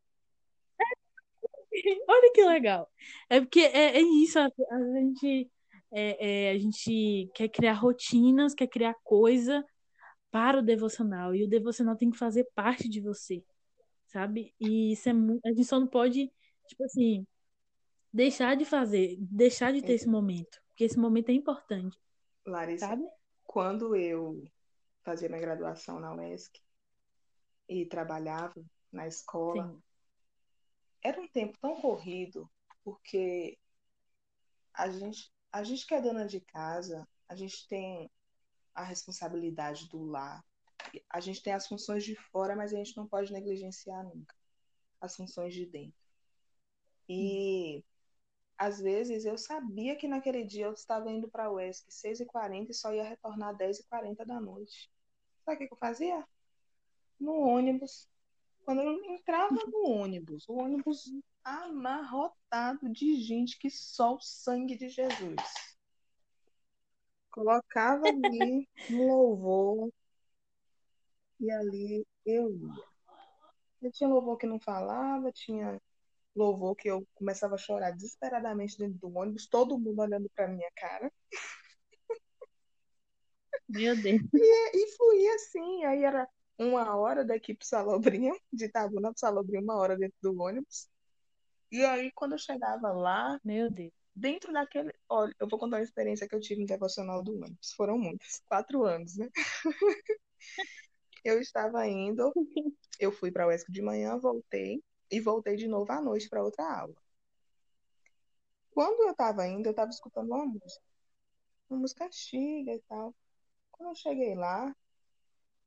[2.08, 2.90] Olha que legal.
[3.28, 5.50] É porque é, é isso, a, a gente
[5.92, 9.64] é, é, a gente quer criar rotinas, quer criar coisa
[10.30, 11.34] para o devocional.
[11.34, 13.42] E o devocional tem que fazer parte de você
[14.14, 14.54] sabe?
[14.60, 15.44] E isso é muito.
[15.44, 16.30] A gente só não pode,
[16.68, 17.26] tipo assim,
[18.12, 20.62] deixar de fazer, deixar de ter esse momento.
[20.68, 21.98] Porque esse momento é importante.
[22.46, 23.09] Larissa, sabe?
[23.44, 24.42] quando eu
[25.02, 26.61] fazia minha graduação na UESC
[27.68, 29.83] e trabalhava na escola, Sim.
[31.02, 32.50] era um tempo tão corrido,
[32.83, 33.59] porque
[34.72, 38.11] a gente, a gente que é dona de casa, a gente tem
[38.74, 40.44] a responsabilidade do lar,
[41.11, 44.35] a gente tem as funções de fora, mas a gente não pode negligenciar nunca
[45.00, 46.02] as funções de dentro.
[47.09, 47.93] E hum.
[48.56, 52.74] Às vezes eu sabia que naquele dia eu estava indo para a UESC 6h40 e
[52.74, 54.90] só ia retornar 10h40 da noite.
[55.44, 56.26] Sabe o que, eu fazia?
[57.18, 58.08] No ônibus.
[58.64, 61.12] Quando eu entrava no ônibus, o ônibus
[61.42, 65.36] amarrotado de gente que só o sangue de Jesus.
[67.30, 69.92] Colocava ali um louvor
[71.40, 72.84] e ali eu ia.
[73.82, 75.78] Eu tinha louvor que não falava, tinha
[76.34, 80.70] louvor que eu começava a chorar desesperadamente dentro do ônibus, todo mundo olhando para minha
[80.74, 81.10] cara.
[83.68, 84.20] Meu Deus.
[84.32, 85.84] E, e fluía assim.
[85.84, 90.40] Aí era uma hora daqui pro Salobrinha, de Itabuna pro Salobrinha, uma hora dentro do
[90.40, 90.88] ônibus.
[91.70, 93.92] E aí, quando eu chegava lá, Meu Deus.
[94.14, 94.92] dentro daquele.
[95.08, 97.72] Olha, eu vou contar uma experiência que eu tive no devocional do ônibus.
[97.72, 99.28] Foram muitas, quatro anos, né?
[101.24, 102.32] eu estava indo,
[103.00, 104.82] eu fui para o ESC de manhã, voltei,
[105.14, 106.96] e voltei de novo à noite para outra aula.
[108.70, 110.83] Quando eu estava indo, eu estava escutando uma música.
[111.70, 113.14] Uma música antiga e tal.
[113.70, 114.74] Quando eu cheguei lá,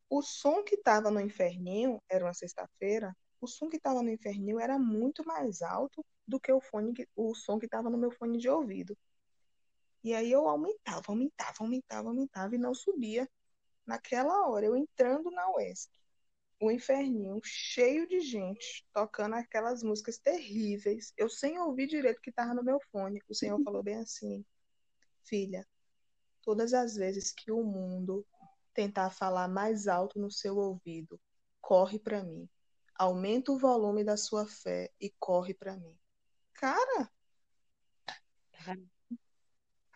[0.09, 4.59] o som que estava no inferninho, era uma sexta-feira, o som que estava no inferninho
[4.59, 8.37] era muito mais alto do que o fone, o som que estava no meu fone
[8.37, 8.97] de ouvido.
[10.03, 13.29] E aí eu aumentava, aumentava, aumentava, aumentava e não subia.
[13.85, 15.89] Naquela hora, eu entrando na UESC,
[16.59, 22.29] o inferninho cheio de gente, tocando aquelas músicas terríveis, eu sem ouvir direito o que
[22.29, 23.21] estava no meu fone.
[23.29, 24.45] O Senhor falou bem assim:
[25.23, 25.67] Filha,
[26.41, 28.25] todas as vezes que o mundo
[28.73, 31.19] tentar falar mais alto no seu ouvido,
[31.61, 32.49] corre para mim.
[32.95, 35.95] Aumenta o volume da sua fé e corre para mim.
[36.53, 37.11] Cara,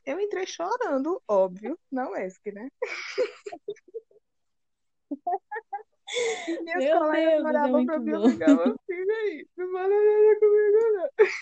[0.05, 2.69] eu entrei chorando, óbvio, não é que, né?
[6.47, 8.21] E minhas Meu colegas Deus, isso é pra mim e bom.
[8.21, 11.09] ficavam assim, aí, não fala nada comigo, não.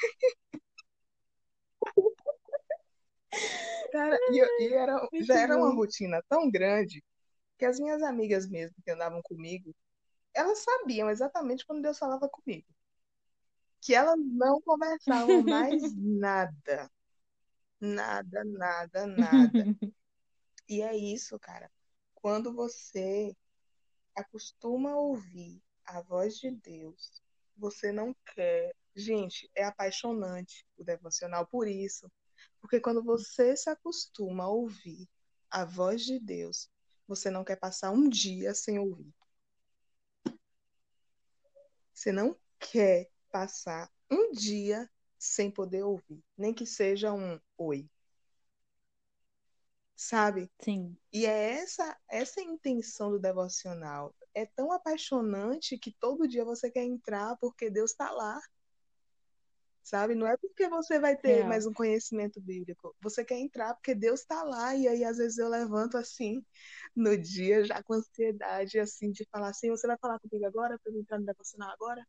[3.91, 5.73] Cara, e, eu- e era, já era uma bom.
[5.73, 7.03] rotina tão grande
[7.58, 9.75] que as minhas amigas mesmo que andavam comigo,
[10.34, 12.67] elas sabiam exatamente quando Deus falava comigo.
[13.82, 16.89] Que elas não conversavam mais nada.
[17.82, 19.69] Nada, nada, nada.
[20.69, 21.69] E é isso, cara.
[22.15, 23.36] Quando você
[24.19, 27.21] acostuma a ouvir a voz de Deus,
[27.58, 28.75] você não quer.
[28.95, 32.12] Gente, é apaixonante o devocional por isso.
[32.62, 35.08] Porque quando você se acostuma a ouvir
[35.49, 36.69] a voz de Deus,
[37.08, 39.13] você não quer passar um dia sem ouvir.
[41.93, 47.89] Você não quer passar um dia sem poder ouvir, nem que seja um oi.
[49.99, 50.49] Sabe?
[50.62, 54.15] Sim, E é essa essa intenção do devocional.
[54.33, 58.39] É tão apaixonante que todo dia você quer entrar porque Deus está lá.
[59.83, 60.15] Sabe?
[60.15, 61.49] Não é porque você vai ter real.
[61.49, 62.95] mais um conhecimento bíblico.
[63.01, 64.73] Você quer entrar porque Deus está lá.
[64.73, 66.41] E aí, às vezes, eu levanto assim,
[66.95, 70.79] no dia, já com ansiedade, assim, de falar: Senhor, você vai falar comigo agora?
[70.79, 72.07] Para eu entrar no devocional agora?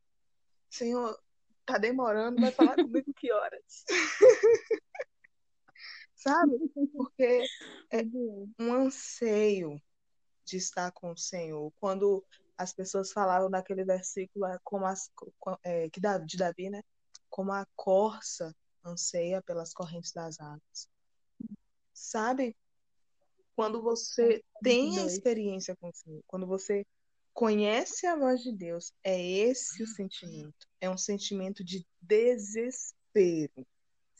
[0.70, 1.18] Senhor,
[1.66, 3.84] tá demorando, vai falar comigo que horas?
[6.20, 6.58] Sabe?
[6.94, 7.42] Porque
[7.90, 8.02] é
[8.58, 9.80] um anseio
[10.44, 11.72] de estar com o Senhor.
[11.80, 12.22] Quando
[12.58, 15.10] as pessoas falavam daquele versículo é, como as,
[15.64, 16.82] é, que de Davi, né?
[17.30, 18.54] Como a corça
[18.84, 20.90] anseia pelas correntes das águas.
[21.94, 22.54] Sabe?
[23.56, 26.86] Quando você tem a experiência com o Senhor, quando você
[27.32, 30.68] conhece a voz de Deus, é esse o sentimento.
[30.80, 33.66] É um sentimento de desespero.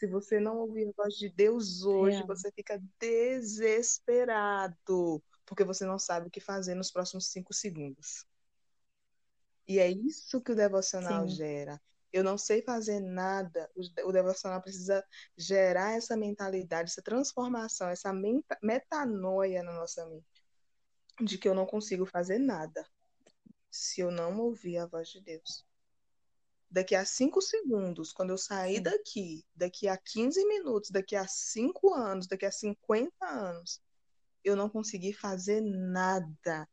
[0.00, 2.28] Se você não ouvir a voz de Deus hoje, Real.
[2.28, 4.74] você fica desesperado,
[5.44, 8.24] porque você não sabe o que fazer nos próximos cinco segundos.
[9.68, 11.34] E é isso que o devocional Sim.
[11.36, 11.78] gera.
[12.10, 13.70] Eu não sei fazer nada.
[13.76, 15.04] O, devocional precisa
[15.36, 20.42] gerar essa mentalidade, essa transformação, essa menta, metanoia na nossa mente,
[21.20, 22.88] de que eu não consigo fazer nada
[23.70, 25.68] se eu não ouvir a voz de Deus
[26.70, 31.92] daqui a cinco segundos, quando eu sair daqui, daqui a 15 minutos, daqui a cinco
[31.92, 33.83] anos, daqui a 50 anos,
[34.44, 36.68] eu não consegui fazer nada,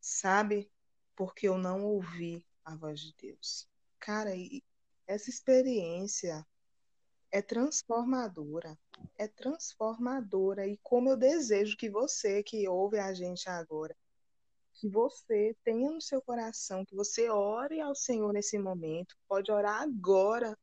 [0.00, 0.70] sabe?
[1.14, 3.68] Porque eu não ouvi a voz de Deus.
[3.98, 4.30] Cara,
[5.06, 6.44] essa experiência
[7.30, 8.78] é transformadora.
[9.16, 10.66] É transformadora.
[10.66, 13.96] E como eu desejo que você que ouve a gente agora,
[14.76, 19.82] que você tenha no seu coração, que você ore ao Senhor nesse momento, pode orar
[19.82, 20.56] agora,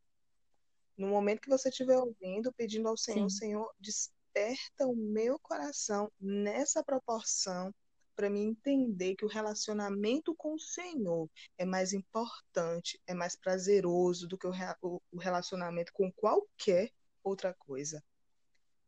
[0.98, 3.38] no momento que você estiver ouvindo, pedindo ao Senhor, Sim.
[3.38, 7.74] Senhor, desperta o meu coração nessa proporção
[8.16, 14.28] para me entender que o relacionamento com o Senhor é mais importante, é mais prazeroso
[14.28, 16.92] do que o, relacionamento com qualquer
[17.24, 18.04] outra coisa.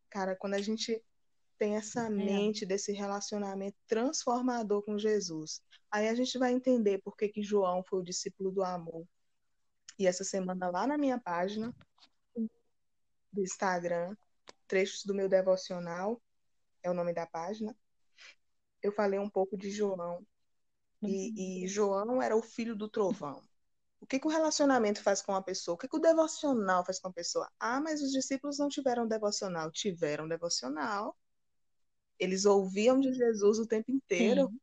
[0.09, 1.03] Cara, quando a gente
[1.57, 5.61] tem essa mente desse relacionamento transformador com Jesus.
[5.91, 9.07] Aí a gente vai entender por que, que João foi o discípulo do amor.
[9.97, 11.73] E essa semana, lá na minha página
[13.31, 14.15] do Instagram,
[14.67, 16.21] trechos do meu devocional,
[16.83, 17.75] é o nome da página,
[18.81, 20.25] eu falei um pouco de João.
[21.01, 23.41] E, e João era o filho do trovão.
[23.99, 25.75] O que, que o relacionamento faz com a pessoa?
[25.75, 27.49] O que, que o devocional faz com a pessoa?
[27.59, 29.71] Ah, mas os discípulos não tiveram devocional.
[29.71, 31.15] Tiveram devocional.
[32.19, 34.47] Eles ouviam de Jesus o tempo inteiro.
[34.47, 34.59] Sim.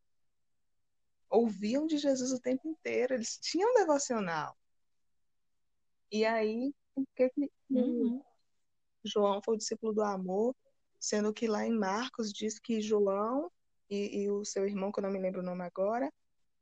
[1.30, 3.14] Ouviam de Jesus o tempo inteiro.
[3.14, 4.56] Eles tinham devocional.
[6.10, 8.22] E aí, por que, que uhum.
[9.04, 10.54] João foi o discípulo do amor?
[10.98, 13.50] Sendo que lá em Marcos diz que João
[13.88, 16.12] e, e o seu irmão, que eu não me lembro o nome agora,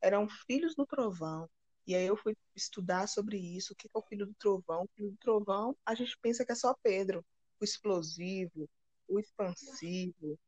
[0.00, 1.48] eram filhos do trovão.
[1.86, 4.84] E aí eu fui estudar sobre isso, o que é o filho do trovão.
[4.84, 7.24] O filho do trovão, a gente pensa que é só Pedro,
[7.60, 8.68] o explosivo,
[9.08, 10.38] o expansivo,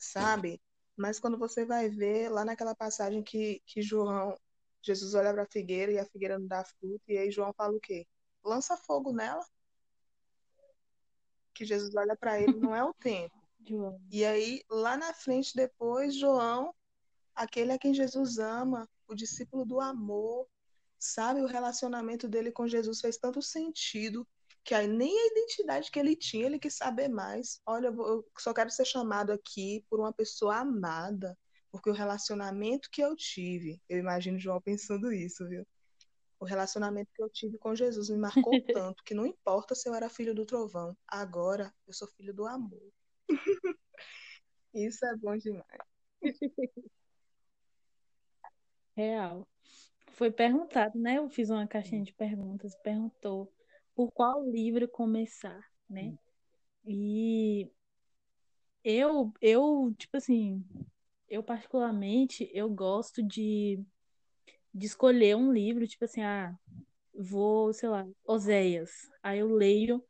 [0.00, 0.60] sabe?
[0.96, 4.36] Mas quando você vai ver lá naquela passagem que, que João,
[4.82, 7.76] Jesus olha para a figueira e a figueira não dá fruto, e aí João fala
[7.76, 8.06] o quê?
[8.42, 9.46] Lança fogo nela.
[11.54, 13.38] Que Jesus olha para ele, não é o tempo.
[14.10, 16.74] E aí, lá na frente, depois, João,
[17.34, 20.48] aquele a quem Jesus ama, o discípulo do amor,
[20.98, 21.42] sabe?
[21.42, 24.26] O relacionamento dele com Jesus fez tanto sentido
[24.64, 27.60] que aí nem a identidade que ele tinha ele quis saber mais.
[27.66, 31.36] Olha, eu só quero ser chamado aqui por uma pessoa amada,
[31.70, 35.66] porque o relacionamento que eu tive, eu imagino João pensando isso, viu?
[36.38, 39.94] O relacionamento que eu tive com Jesus me marcou tanto que não importa se eu
[39.94, 42.92] era filho do trovão, agora eu sou filho do amor.
[44.74, 45.64] isso é bom demais.
[48.96, 49.46] Real
[50.20, 51.16] foi perguntado, né?
[51.16, 53.50] Eu fiz uma caixinha de perguntas, perguntou
[54.00, 56.14] por qual livro começar, né?
[56.86, 57.70] E
[58.82, 60.64] eu, eu, tipo assim,
[61.28, 63.78] eu particularmente, eu gosto de,
[64.72, 66.58] de escolher um livro, tipo assim, ah,
[67.14, 68.90] vou, sei lá, Oséias.
[69.22, 70.02] Aí eu leio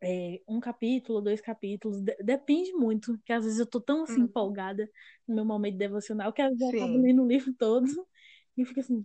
[0.00, 4.22] é, um capítulo, dois capítulos, de depende muito, que às vezes eu tô tão assim,
[4.22, 4.24] hum.
[4.24, 4.90] empolgada
[5.28, 7.86] no meu momento devocional que às vezes eu acabo lendo o livro todo
[8.58, 9.04] e fica assim,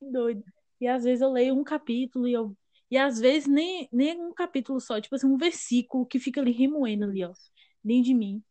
[0.00, 0.44] doido.
[0.80, 2.54] E às vezes eu leio um capítulo e eu.
[2.90, 6.52] E às vezes nem, nem um capítulo só, tipo assim, um versículo que fica ali
[6.52, 7.32] remoendo ali, ó,
[7.82, 8.42] dentro de mim.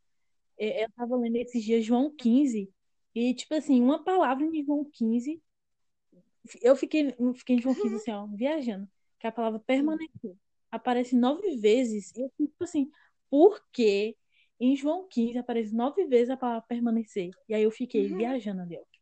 [0.57, 2.69] É, eu tava lendo esses dias João 15,
[3.15, 5.41] e tipo assim, uma palavra em João 15,
[6.61, 8.87] eu fiquei, fiquei em João 15 assim, ó, viajando,
[9.19, 10.35] que é a palavra permanecer.
[10.71, 12.89] Aparece nove vezes, e eu fico tipo assim,
[13.29, 14.15] por que
[14.59, 17.29] em João 15 aparece nove vezes a palavra permanecer?
[17.47, 18.17] E aí eu fiquei uhum.
[18.17, 18.93] viajando ali, ó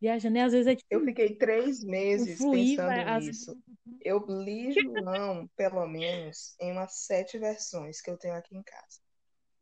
[0.00, 3.58] viajando, e às vezes é tipo, Eu fiquei três meses fluir, pensando nisso.
[4.00, 9.00] Eu li João, pelo menos, em umas sete versões que eu tenho aqui em casa.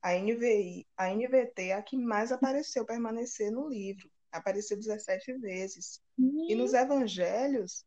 [0.03, 4.11] A NVI, a NVT é a que mais apareceu permanecer no livro.
[4.31, 6.01] Apareceu 17 vezes.
[6.19, 7.85] E nos evangelhos,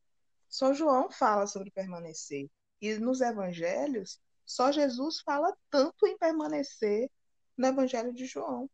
[0.49, 2.49] só João fala sobre permanecer.
[2.81, 7.09] E nos evangelhos, só Jesus fala tanto em permanecer
[7.55, 8.69] no evangelho de João.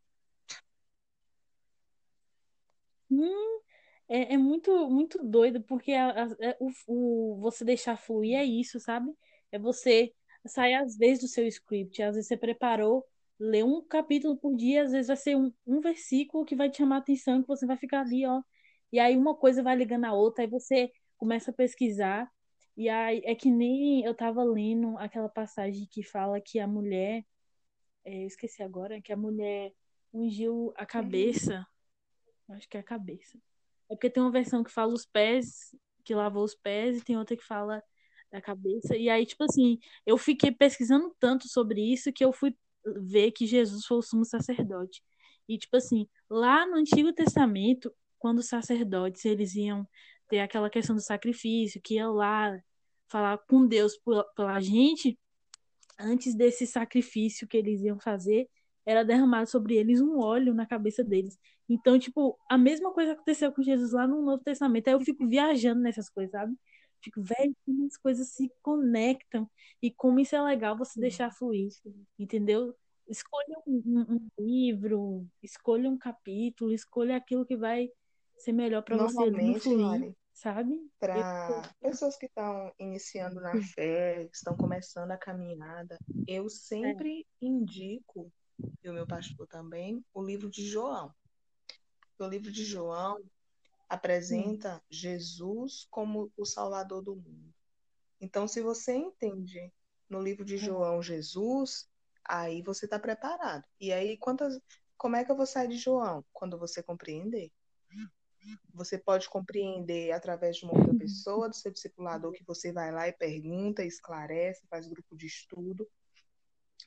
[3.11, 3.59] Hum,
[4.07, 8.43] é, é muito, muito doido, porque a, a, é, o, o, você deixar fluir é
[8.43, 9.11] isso, sabe?
[9.51, 10.13] É você
[10.45, 13.05] sair às vezes do seu script, às vezes você preparou,
[13.39, 16.77] lê um capítulo por dia, às vezes vai ser um, um versículo que vai te
[16.77, 18.41] chamar a atenção, que você vai ficar ali, ó.
[18.91, 22.31] E aí uma coisa vai ligando a outra, aí você começa a pesquisar,
[22.77, 27.25] e aí é que nem eu tava lendo aquela passagem que fala que a mulher,
[28.05, 29.73] é, eu esqueci agora, que a mulher
[30.13, 31.65] ungiu a cabeça,
[32.49, 33.39] acho que é a cabeça
[33.89, 37.17] é porque tem uma versão que fala os pés, que lavou os pés, e tem
[37.17, 37.81] outra que fala
[38.31, 38.95] da cabeça.
[38.95, 42.55] E aí, tipo assim, eu fiquei pesquisando tanto sobre isso que eu fui
[42.97, 45.03] ver que Jesus foi o sumo sacerdote.
[45.47, 49.87] E, tipo assim, lá no Antigo Testamento, quando os sacerdotes eles iam
[50.27, 52.57] ter aquela questão do sacrifício, que iam lá
[53.07, 53.93] falar com Deus
[54.35, 55.17] pela gente,
[55.99, 58.49] antes desse sacrifício que eles iam fazer,
[58.85, 61.39] era derramado sobre eles um óleo na cabeça deles.
[61.67, 64.87] Então, tipo, a mesma coisa aconteceu com Jesus lá no Novo Testamento.
[64.87, 66.55] Aí eu fico viajando nessas coisas, sabe?
[67.01, 69.49] Fico, velho, como as coisas se conectam
[69.81, 71.69] e como isso é legal você deixar fluir,
[72.17, 72.75] entendeu?
[73.07, 77.89] Escolha um, um, livro, escolha um capítulo, escolha aquilo que vai
[78.37, 80.79] ser melhor para você no fluir, Mari, sabe?
[80.99, 81.89] Para eu...
[81.89, 87.45] pessoas que estão iniciando na fé, que estão começando a caminhada, eu sempre é.
[87.45, 88.31] indico
[88.83, 91.13] e o meu pastor também, o livro de João.
[92.19, 93.21] O livro de João
[93.89, 97.53] apresenta Jesus como o Salvador do mundo.
[98.19, 99.71] Então, se você entende
[100.09, 101.89] no livro de João Jesus,
[102.23, 103.65] aí você está preparado.
[103.79, 104.59] E aí, quantas,
[104.97, 106.23] como é que eu vou sair de João?
[106.31, 107.51] Quando você compreender.
[108.73, 113.07] Você pode compreender através de uma outra pessoa, do seu discipulador, que você vai lá
[113.07, 115.87] e pergunta, esclarece, faz grupo de estudo.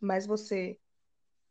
[0.00, 0.78] Mas você,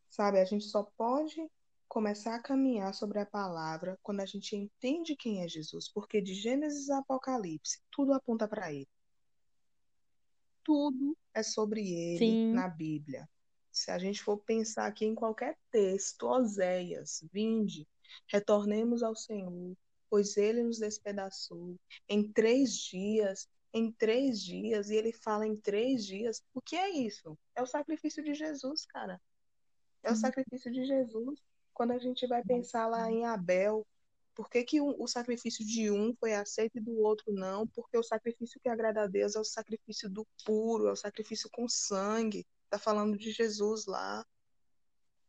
[0.09, 1.49] sabe, a gente só pode
[1.87, 6.33] começar a caminhar sobre a palavra quando a gente entende quem é Jesus, porque de
[6.33, 8.89] Gênesis a Apocalipse, tudo aponta para ele.
[10.63, 12.51] Tudo é sobre ele Sim.
[12.53, 13.27] na Bíblia.
[13.71, 17.87] Se a gente for pensar aqui em qualquer texto, Oséias, vinde,
[18.27, 19.77] retornemos ao Senhor,
[20.09, 21.75] pois ele nos despedaçou
[22.09, 26.41] em três dias, em três dias, e ele fala em três dias.
[26.53, 27.37] O que é isso?
[27.55, 29.21] É o sacrifício de Jesus, cara.
[30.07, 31.39] É o sacrifício de Jesus.
[31.73, 33.85] Quando a gente vai pensar lá em Abel,
[34.33, 37.67] por que, que o sacrifício de um foi aceito e do outro não?
[37.67, 41.49] Porque o sacrifício que agrada a Deus é o sacrifício do puro, é o sacrifício
[41.51, 42.45] com sangue.
[42.69, 44.25] Tá falando de Jesus lá,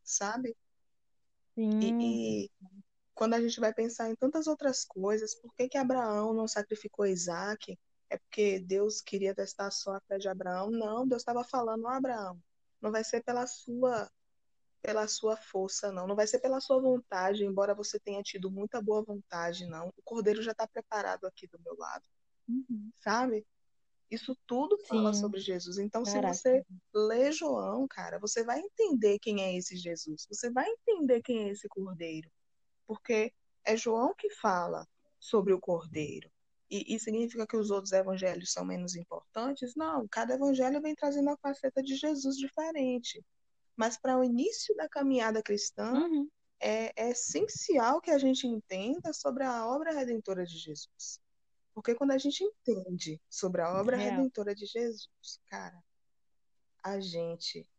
[0.05, 0.57] sabe?
[1.55, 1.81] Sim.
[1.81, 2.51] E, e
[3.15, 7.05] quando a gente vai pensar em tantas outras coisas, por que, que Abraão não sacrificou
[7.05, 7.77] Isaac?
[8.09, 10.71] É porque Deus queria testar só a fé de Abraão?
[10.71, 12.41] Não, Deus estava falando, oh, Abraão,
[12.81, 14.09] não vai ser pela sua
[14.83, 16.07] pela sua força, não.
[16.07, 19.89] Não vai ser pela sua vontade, embora você tenha tido muita boa vontade, não.
[19.97, 22.05] O cordeiro já está preparado aqui do meu lado.
[22.49, 22.91] Uhum.
[22.97, 23.47] Sabe?
[24.11, 25.21] Isso tudo fala Sim.
[25.21, 25.79] sobre Jesus.
[25.79, 26.33] Então, Caraca.
[26.33, 30.27] se você lê João, cara, você vai entender quem é esse Jesus.
[30.31, 32.31] Você vai entender quem é esse cordeiro
[32.89, 34.89] porque é João que fala
[35.21, 36.31] sobre o cordeiro.
[36.71, 39.75] E, e, significa que os outros evangelhos são menos importantes?
[39.75, 43.25] Não, cada evangelho vem trazendo uma faceta de Jesus diferente.
[43.79, 46.29] Mas para o início da caminhada cristã, uhum.
[46.59, 51.21] é, é essencial que a gente entenda sobre a obra redentora de Jesus.
[51.73, 54.17] Porque quando a gente entende sobre a obra Real.
[54.17, 55.81] redentora de Jesus, cara,
[56.83, 57.71] a gente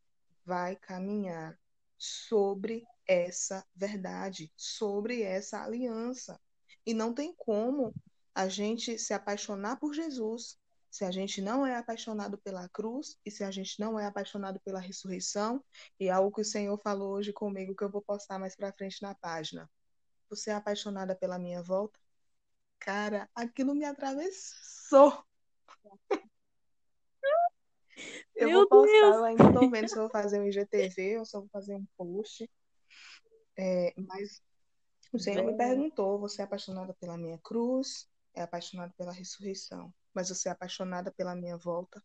[0.46, 1.60] vai caminhar
[1.98, 6.40] sobre essa verdade, sobre essa aliança.
[6.86, 7.94] E não tem como
[8.34, 10.58] a gente se apaixonar por Jesus
[10.90, 14.60] se a gente não é apaixonado pela cruz e se a gente não é apaixonado
[14.62, 15.64] pela ressurreição.
[16.00, 18.74] E é algo que o Senhor falou hoje comigo que eu vou postar mais para
[18.74, 19.70] frente na página.
[20.30, 22.00] Você é apaixonada pela minha volta?
[22.80, 25.24] Cara, aquilo me atravessou.
[28.36, 29.16] Eu Meu vou postar, Deus.
[29.16, 31.76] eu ainda estou vendo se eu vou fazer um IGTV ou se eu vou fazer
[31.76, 32.50] um post.
[33.58, 34.42] É, mas
[35.12, 38.10] o Senhor me perguntou: você é apaixonada pela minha cruz?
[38.34, 39.94] É apaixonada pela ressurreição?
[40.14, 42.04] Mas você é apaixonada pela minha volta?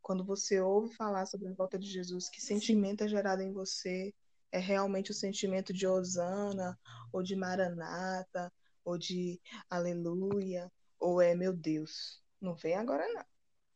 [0.00, 4.14] Quando você ouve falar sobre a volta de Jesus, que sentimento é gerado em você?
[4.50, 6.78] É realmente o sentimento de Osana,
[7.12, 8.52] ou de Maranata,
[8.84, 12.22] ou de Aleluia, ou é meu Deus?
[12.40, 13.24] Não vem agora, não.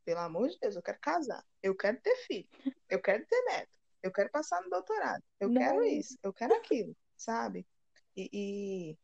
[0.05, 2.49] Pelo amor de Deus, eu quero casar, eu quero ter filho,
[2.91, 3.71] eu quero ter neto,
[4.03, 5.61] eu quero passar no doutorado, eu não.
[5.61, 7.67] quero isso, eu quero aquilo, sabe?
[8.15, 8.99] E, e,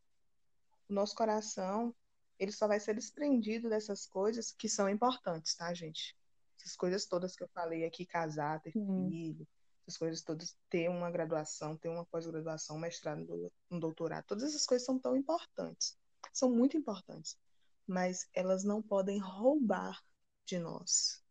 [0.91, 1.95] o nosso coração,
[2.41, 6.17] ele só vai ser desprendido dessas coisas que são importantes, tá, gente?
[6.59, 9.11] Essas coisas todas que eu falei aqui, casar, ter Uhum.
[9.11, 9.47] filho,
[9.87, 14.67] essas coisas todas, ter uma graduação, ter uma pós-graduação, um mestrado, um doutorado, todas essas
[14.67, 15.99] coisas são tão importantes,
[16.33, 17.39] são muito importantes,
[17.87, 20.03] mas elas não podem roubar
[20.47, 21.23] de nós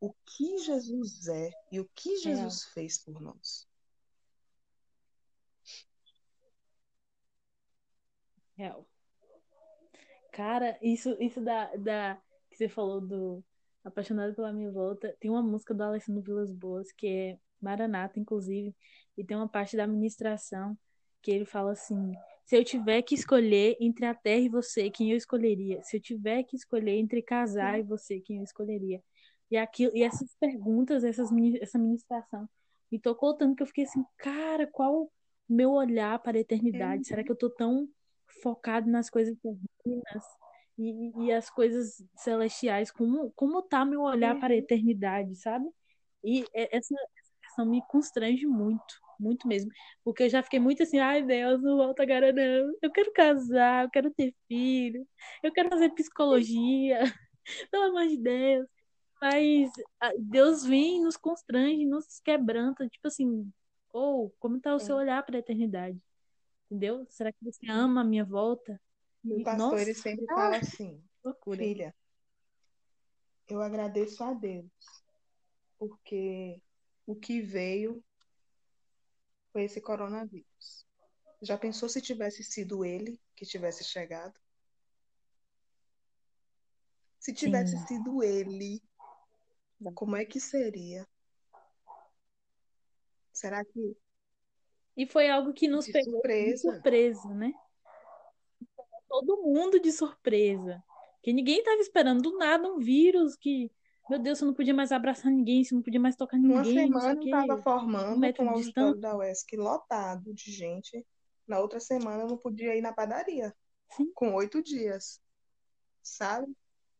[0.00, 2.74] o que Jesus é e o que Jesus Real.
[2.74, 3.66] fez por nós.
[8.56, 8.86] Real.
[10.32, 12.18] Cara, isso, isso da, da
[12.50, 13.44] que você falou do
[13.84, 18.74] Apaixonado pela Minha Volta, tem uma música do Alessandro Vilas Boas que é Maranata, inclusive,
[19.16, 20.76] e tem uma parte da administração
[21.20, 22.12] que ele fala assim:
[22.44, 25.82] se eu tiver que escolher entre a terra e você, quem eu escolheria?
[25.82, 29.02] Se eu tiver que escolher entre casar e você, quem eu escolheria?
[29.50, 31.30] E, aquilo, e essas perguntas, essas,
[31.60, 32.48] essa ministração,
[32.90, 35.10] me tocou tanto que eu fiquei assim, cara, qual o
[35.48, 36.98] meu olhar para a eternidade?
[36.98, 37.04] Uhum.
[37.04, 37.86] Será que eu tô tão
[38.42, 40.24] focado nas coisas terrenas
[40.78, 42.90] e, e as coisas celestiais?
[42.90, 44.40] Como, como tá meu olhar uhum.
[44.40, 45.66] para a eternidade, sabe?
[46.24, 49.70] E essa, essa questão me constrange muito muito mesmo.
[50.04, 52.74] Porque eu já fiquei muito assim, ai Deus, não volta agora não.
[52.82, 55.06] Eu quero casar, eu quero ter filho,
[55.42, 56.98] eu quero fazer psicologia,
[57.70, 58.66] pelo amor de Deus.
[59.20, 59.70] Mas
[60.18, 63.48] Deus vem, nos constrange, nos quebranta, tipo assim,
[63.92, 66.02] ou oh, como tá o seu olhar para a eternidade?
[66.72, 67.04] Entendeu?
[67.10, 68.80] Será que você ama a minha volta?
[69.22, 71.58] E o pastor, Nossa, ele sempre ah, fala assim, loucura.
[71.58, 71.94] filha,
[73.46, 74.72] eu agradeço a Deus,
[75.78, 76.62] porque
[77.06, 78.02] o que veio
[79.52, 80.86] foi esse coronavírus.
[81.42, 84.40] Já pensou se tivesse sido ele que tivesse chegado?
[87.20, 87.86] Se tivesse Sim.
[87.86, 88.82] sido ele,
[89.94, 91.06] como é que seria?
[93.30, 93.94] Será que.
[94.96, 96.72] E foi algo que nos De pegou de surpresa.
[96.72, 97.52] surpresa, né?
[99.08, 100.82] Todo mundo de surpresa.
[101.22, 103.70] Que ninguém estava esperando do nada um vírus que,
[104.10, 106.74] meu Deus, você não podia mais abraçar ninguém, você não podia mais tocar Uma ninguém,
[106.74, 107.54] sei semana estava.
[107.54, 111.06] Um formando metro com o auditório da UESC lotado de gente.
[111.46, 113.54] Na outra semana eu não podia ir na padaria.
[113.90, 114.10] Sim.
[114.14, 115.20] Com oito dias.
[116.02, 116.54] Sabe?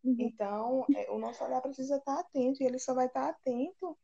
[0.05, 0.17] Uhum.
[0.19, 2.63] Então, é, o nosso olhar precisa estar atento.
[2.63, 3.99] E ele só vai estar atento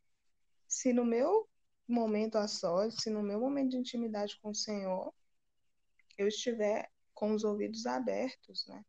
[0.67, 1.49] se no meu
[1.89, 5.13] momento a sós, se no meu momento de intimidade com o Senhor,
[6.17, 8.85] eu estiver com os ouvidos abertos, né?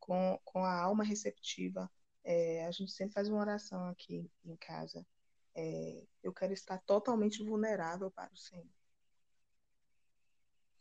[0.00, 1.90] Com, com a alma receptiva.
[2.22, 5.06] É, a gente sempre faz uma oração aqui em casa.
[5.54, 8.66] É, eu quero estar totalmente vulnerável para o Senhor.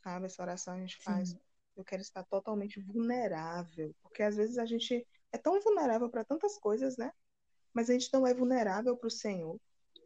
[0.04, 0.26] Sabe?
[0.26, 1.30] Essa oração a gente faz.
[1.30, 1.39] Sim.
[1.76, 3.95] Eu quero estar totalmente vulnerável.
[4.01, 7.12] Porque às vezes a gente é tão vulnerável para tantas coisas, né?
[7.74, 9.60] Mas a gente não é vulnerável para o Senhor.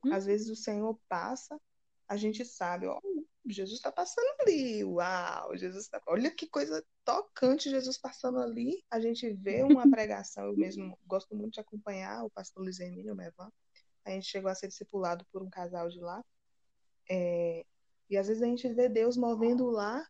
[0.07, 0.13] Hum.
[0.13, 1.59] Às vezes o Senhor passa,
[2.07, 2.99] a gente sabe, ó,
[3.45, 6.01] Jesus está passando ali, uau, Jesus tá...
[6.07, 8.83] olha que coisa tocante Jesus passando ali.
[8.89, 13.15] A gente vê uma pregação, eu mesmo gosto muito de acompanhar o pastor Luiz Hermínio
[13.15, 13.51] Mevan.
[14.05, 16.23] A gente chegou a ser discipulado por um casal de lá.
[17.09, 17.65] É...
[18.09, 20.05] E às vezes a gente vê Deus movendo lá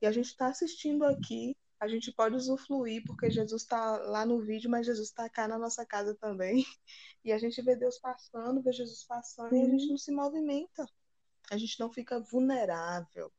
[0.00, 1.56] e a gente está assistindo aqui.
[1.80, 5.58] A gente pode usufruir, porque Jesus está lá no vídeo, mas Jesus está cá na
[5.58, 6.64] nossa casa também.
[7.22, 10.86] E a gente vê Deus passando, vê Jesus passando, e a gente não se movimenta.
[11.50, 13.30] A gente não fica vulnerável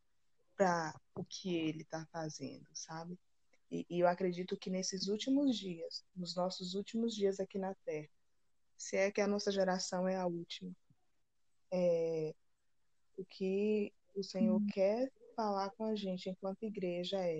[0.55, 3.17] para o que ele está fazendo, sabe?
[3.71, 8.09] E, e eu acredito que nesses últimos dias, nos nossos últimos dias aqui na Terra,
[8.77, 10.71] se é que a nossa geração é a última,
[11.71, 12.35] é,
[13.17, 14.67] o que o Senhor Hum.
[14.67, 17.39] quer falar com a gente enquanto igreja é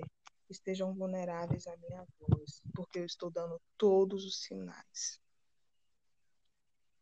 [0.51, 5.19] estejam vulneráveis à minha voz, porque eu estou dando todos os sinais.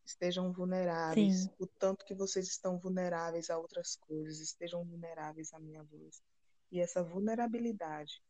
[0.06, 1.50] Estejam vulneráveis, Sim.
[1.60, 6.24] o tanto que vocês estão vulneráveis a outras coisas, estejam vulneráveis à minha voz.
[6.72, 8.22] E essa vulnerabilidade,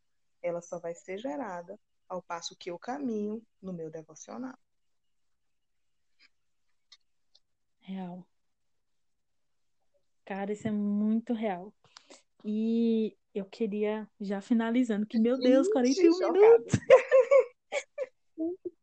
[0.41, 4.57] ela só vai ser gerada ao passo que eu caminho no meu devocional.
[7.81, 8.27] Real.
[10.25, 11.73] Cara, isso é muito real.
[12.43, 16.33] E eu queria, já finalizando, que, meu Deus, 41 Chocada.
[16.33, 16.79] minutos.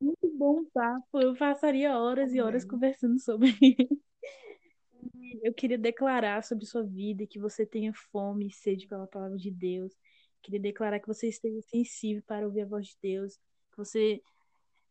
[0.00, 1.20] Muito bom papo.
[1.20, 4.02] Eu passaria horas e horas conversando sobre isso.
[5.42, 9.50] Eu queria declarar sobre sua vida que você tenha fome e sede pela palavra de
[9.50, 9.92] Deus.
[10.42, 13.36] Queria declarar que você esteja sensível para ouvir a voz de Deus.
[13.70, 14.20] Que você,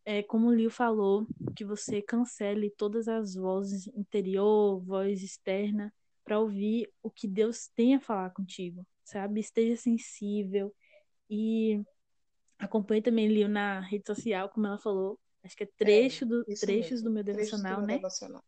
[0.04, 5.94] é, como o Lio falou, que você cancele todas as vozes interior, voz externa,
[6.24, 9.40] para ouvir o que Deus tem a falar contigo, sabe?
[9.40, 10.74] Esteja sensível
[11.30, 11.82] e
[12.60, 15.20] acompanhe também Lio na rede social, como ela falou.
[15.44, 17.96] Acho que é trecho do, trechos mesmo, do meu do devocional, meu né?
[17.96, 18.44] devocional.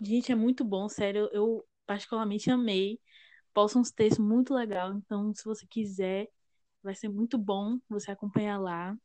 [0.00, 1.28] Gente, é muito bom, sério.
[1.32, 3.00] Eu particularmente amei.
[3.52, 4.92] Posta uns textos muito legal.
[4.94, 6.28] Então, se você quiser,
[6.82, 8.96] vai ser muito bom você acompanhar lá.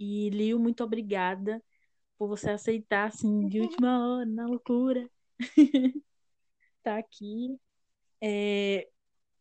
[0.00, 1.62] E Lio, muito obrigada
[2.22, 5.10] por você aceitar, assim, de última hora, na loucura.
[6.80, 7.58] tá aqui.
[8.20, 8.88] é,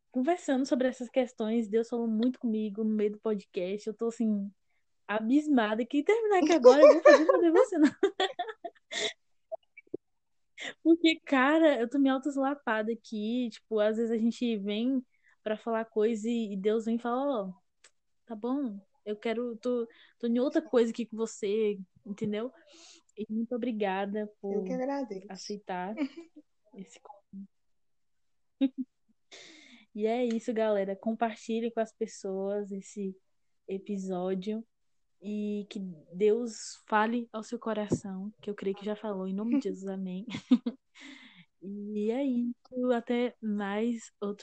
[0.09, 1.67] conversando sobre essas questões.
[1.67, 3.87] Deus falou muito comigo no meio do podcast.
[3.87, 4.51] Eu tô, assim,
[5.07, 5.85] abismada.
[5.85, 7.91] Que terminar aqui agora, eu vou fazer meu devocional.
[10.83, 13.49] Porque, cara, eu tô me autoslapada aqui.
[13.51, 15.05] Tipo, às vezes a gente vem
[15.43, 17.53] pra falar coisa e Deus vem e fala, ó,
[18.25, 19.87] tá bom, eu quero, tô,
[20.19, 22.51] tô em outra coisa aqui com você, entendeu?
[23.17, 24.63] E muito obrigada por
[25.29, 25.93] aceitar
[26.75, 27.51] esse convite.
[29.93, 30.95] E é isso, galera.
[30.95, 33.15] Compartilhe com as pessoas esse
[33.67, 34.65] episódio
[35.21, 35.79] e que
[36.13, 39.87] Deus fale ao seu coração, que eu creio que já falou, em nome de Jesus,
[39.87, 40.25] amém.
[41.63, 42.91] E é isso.
[42.91, 44.39] Até mais outro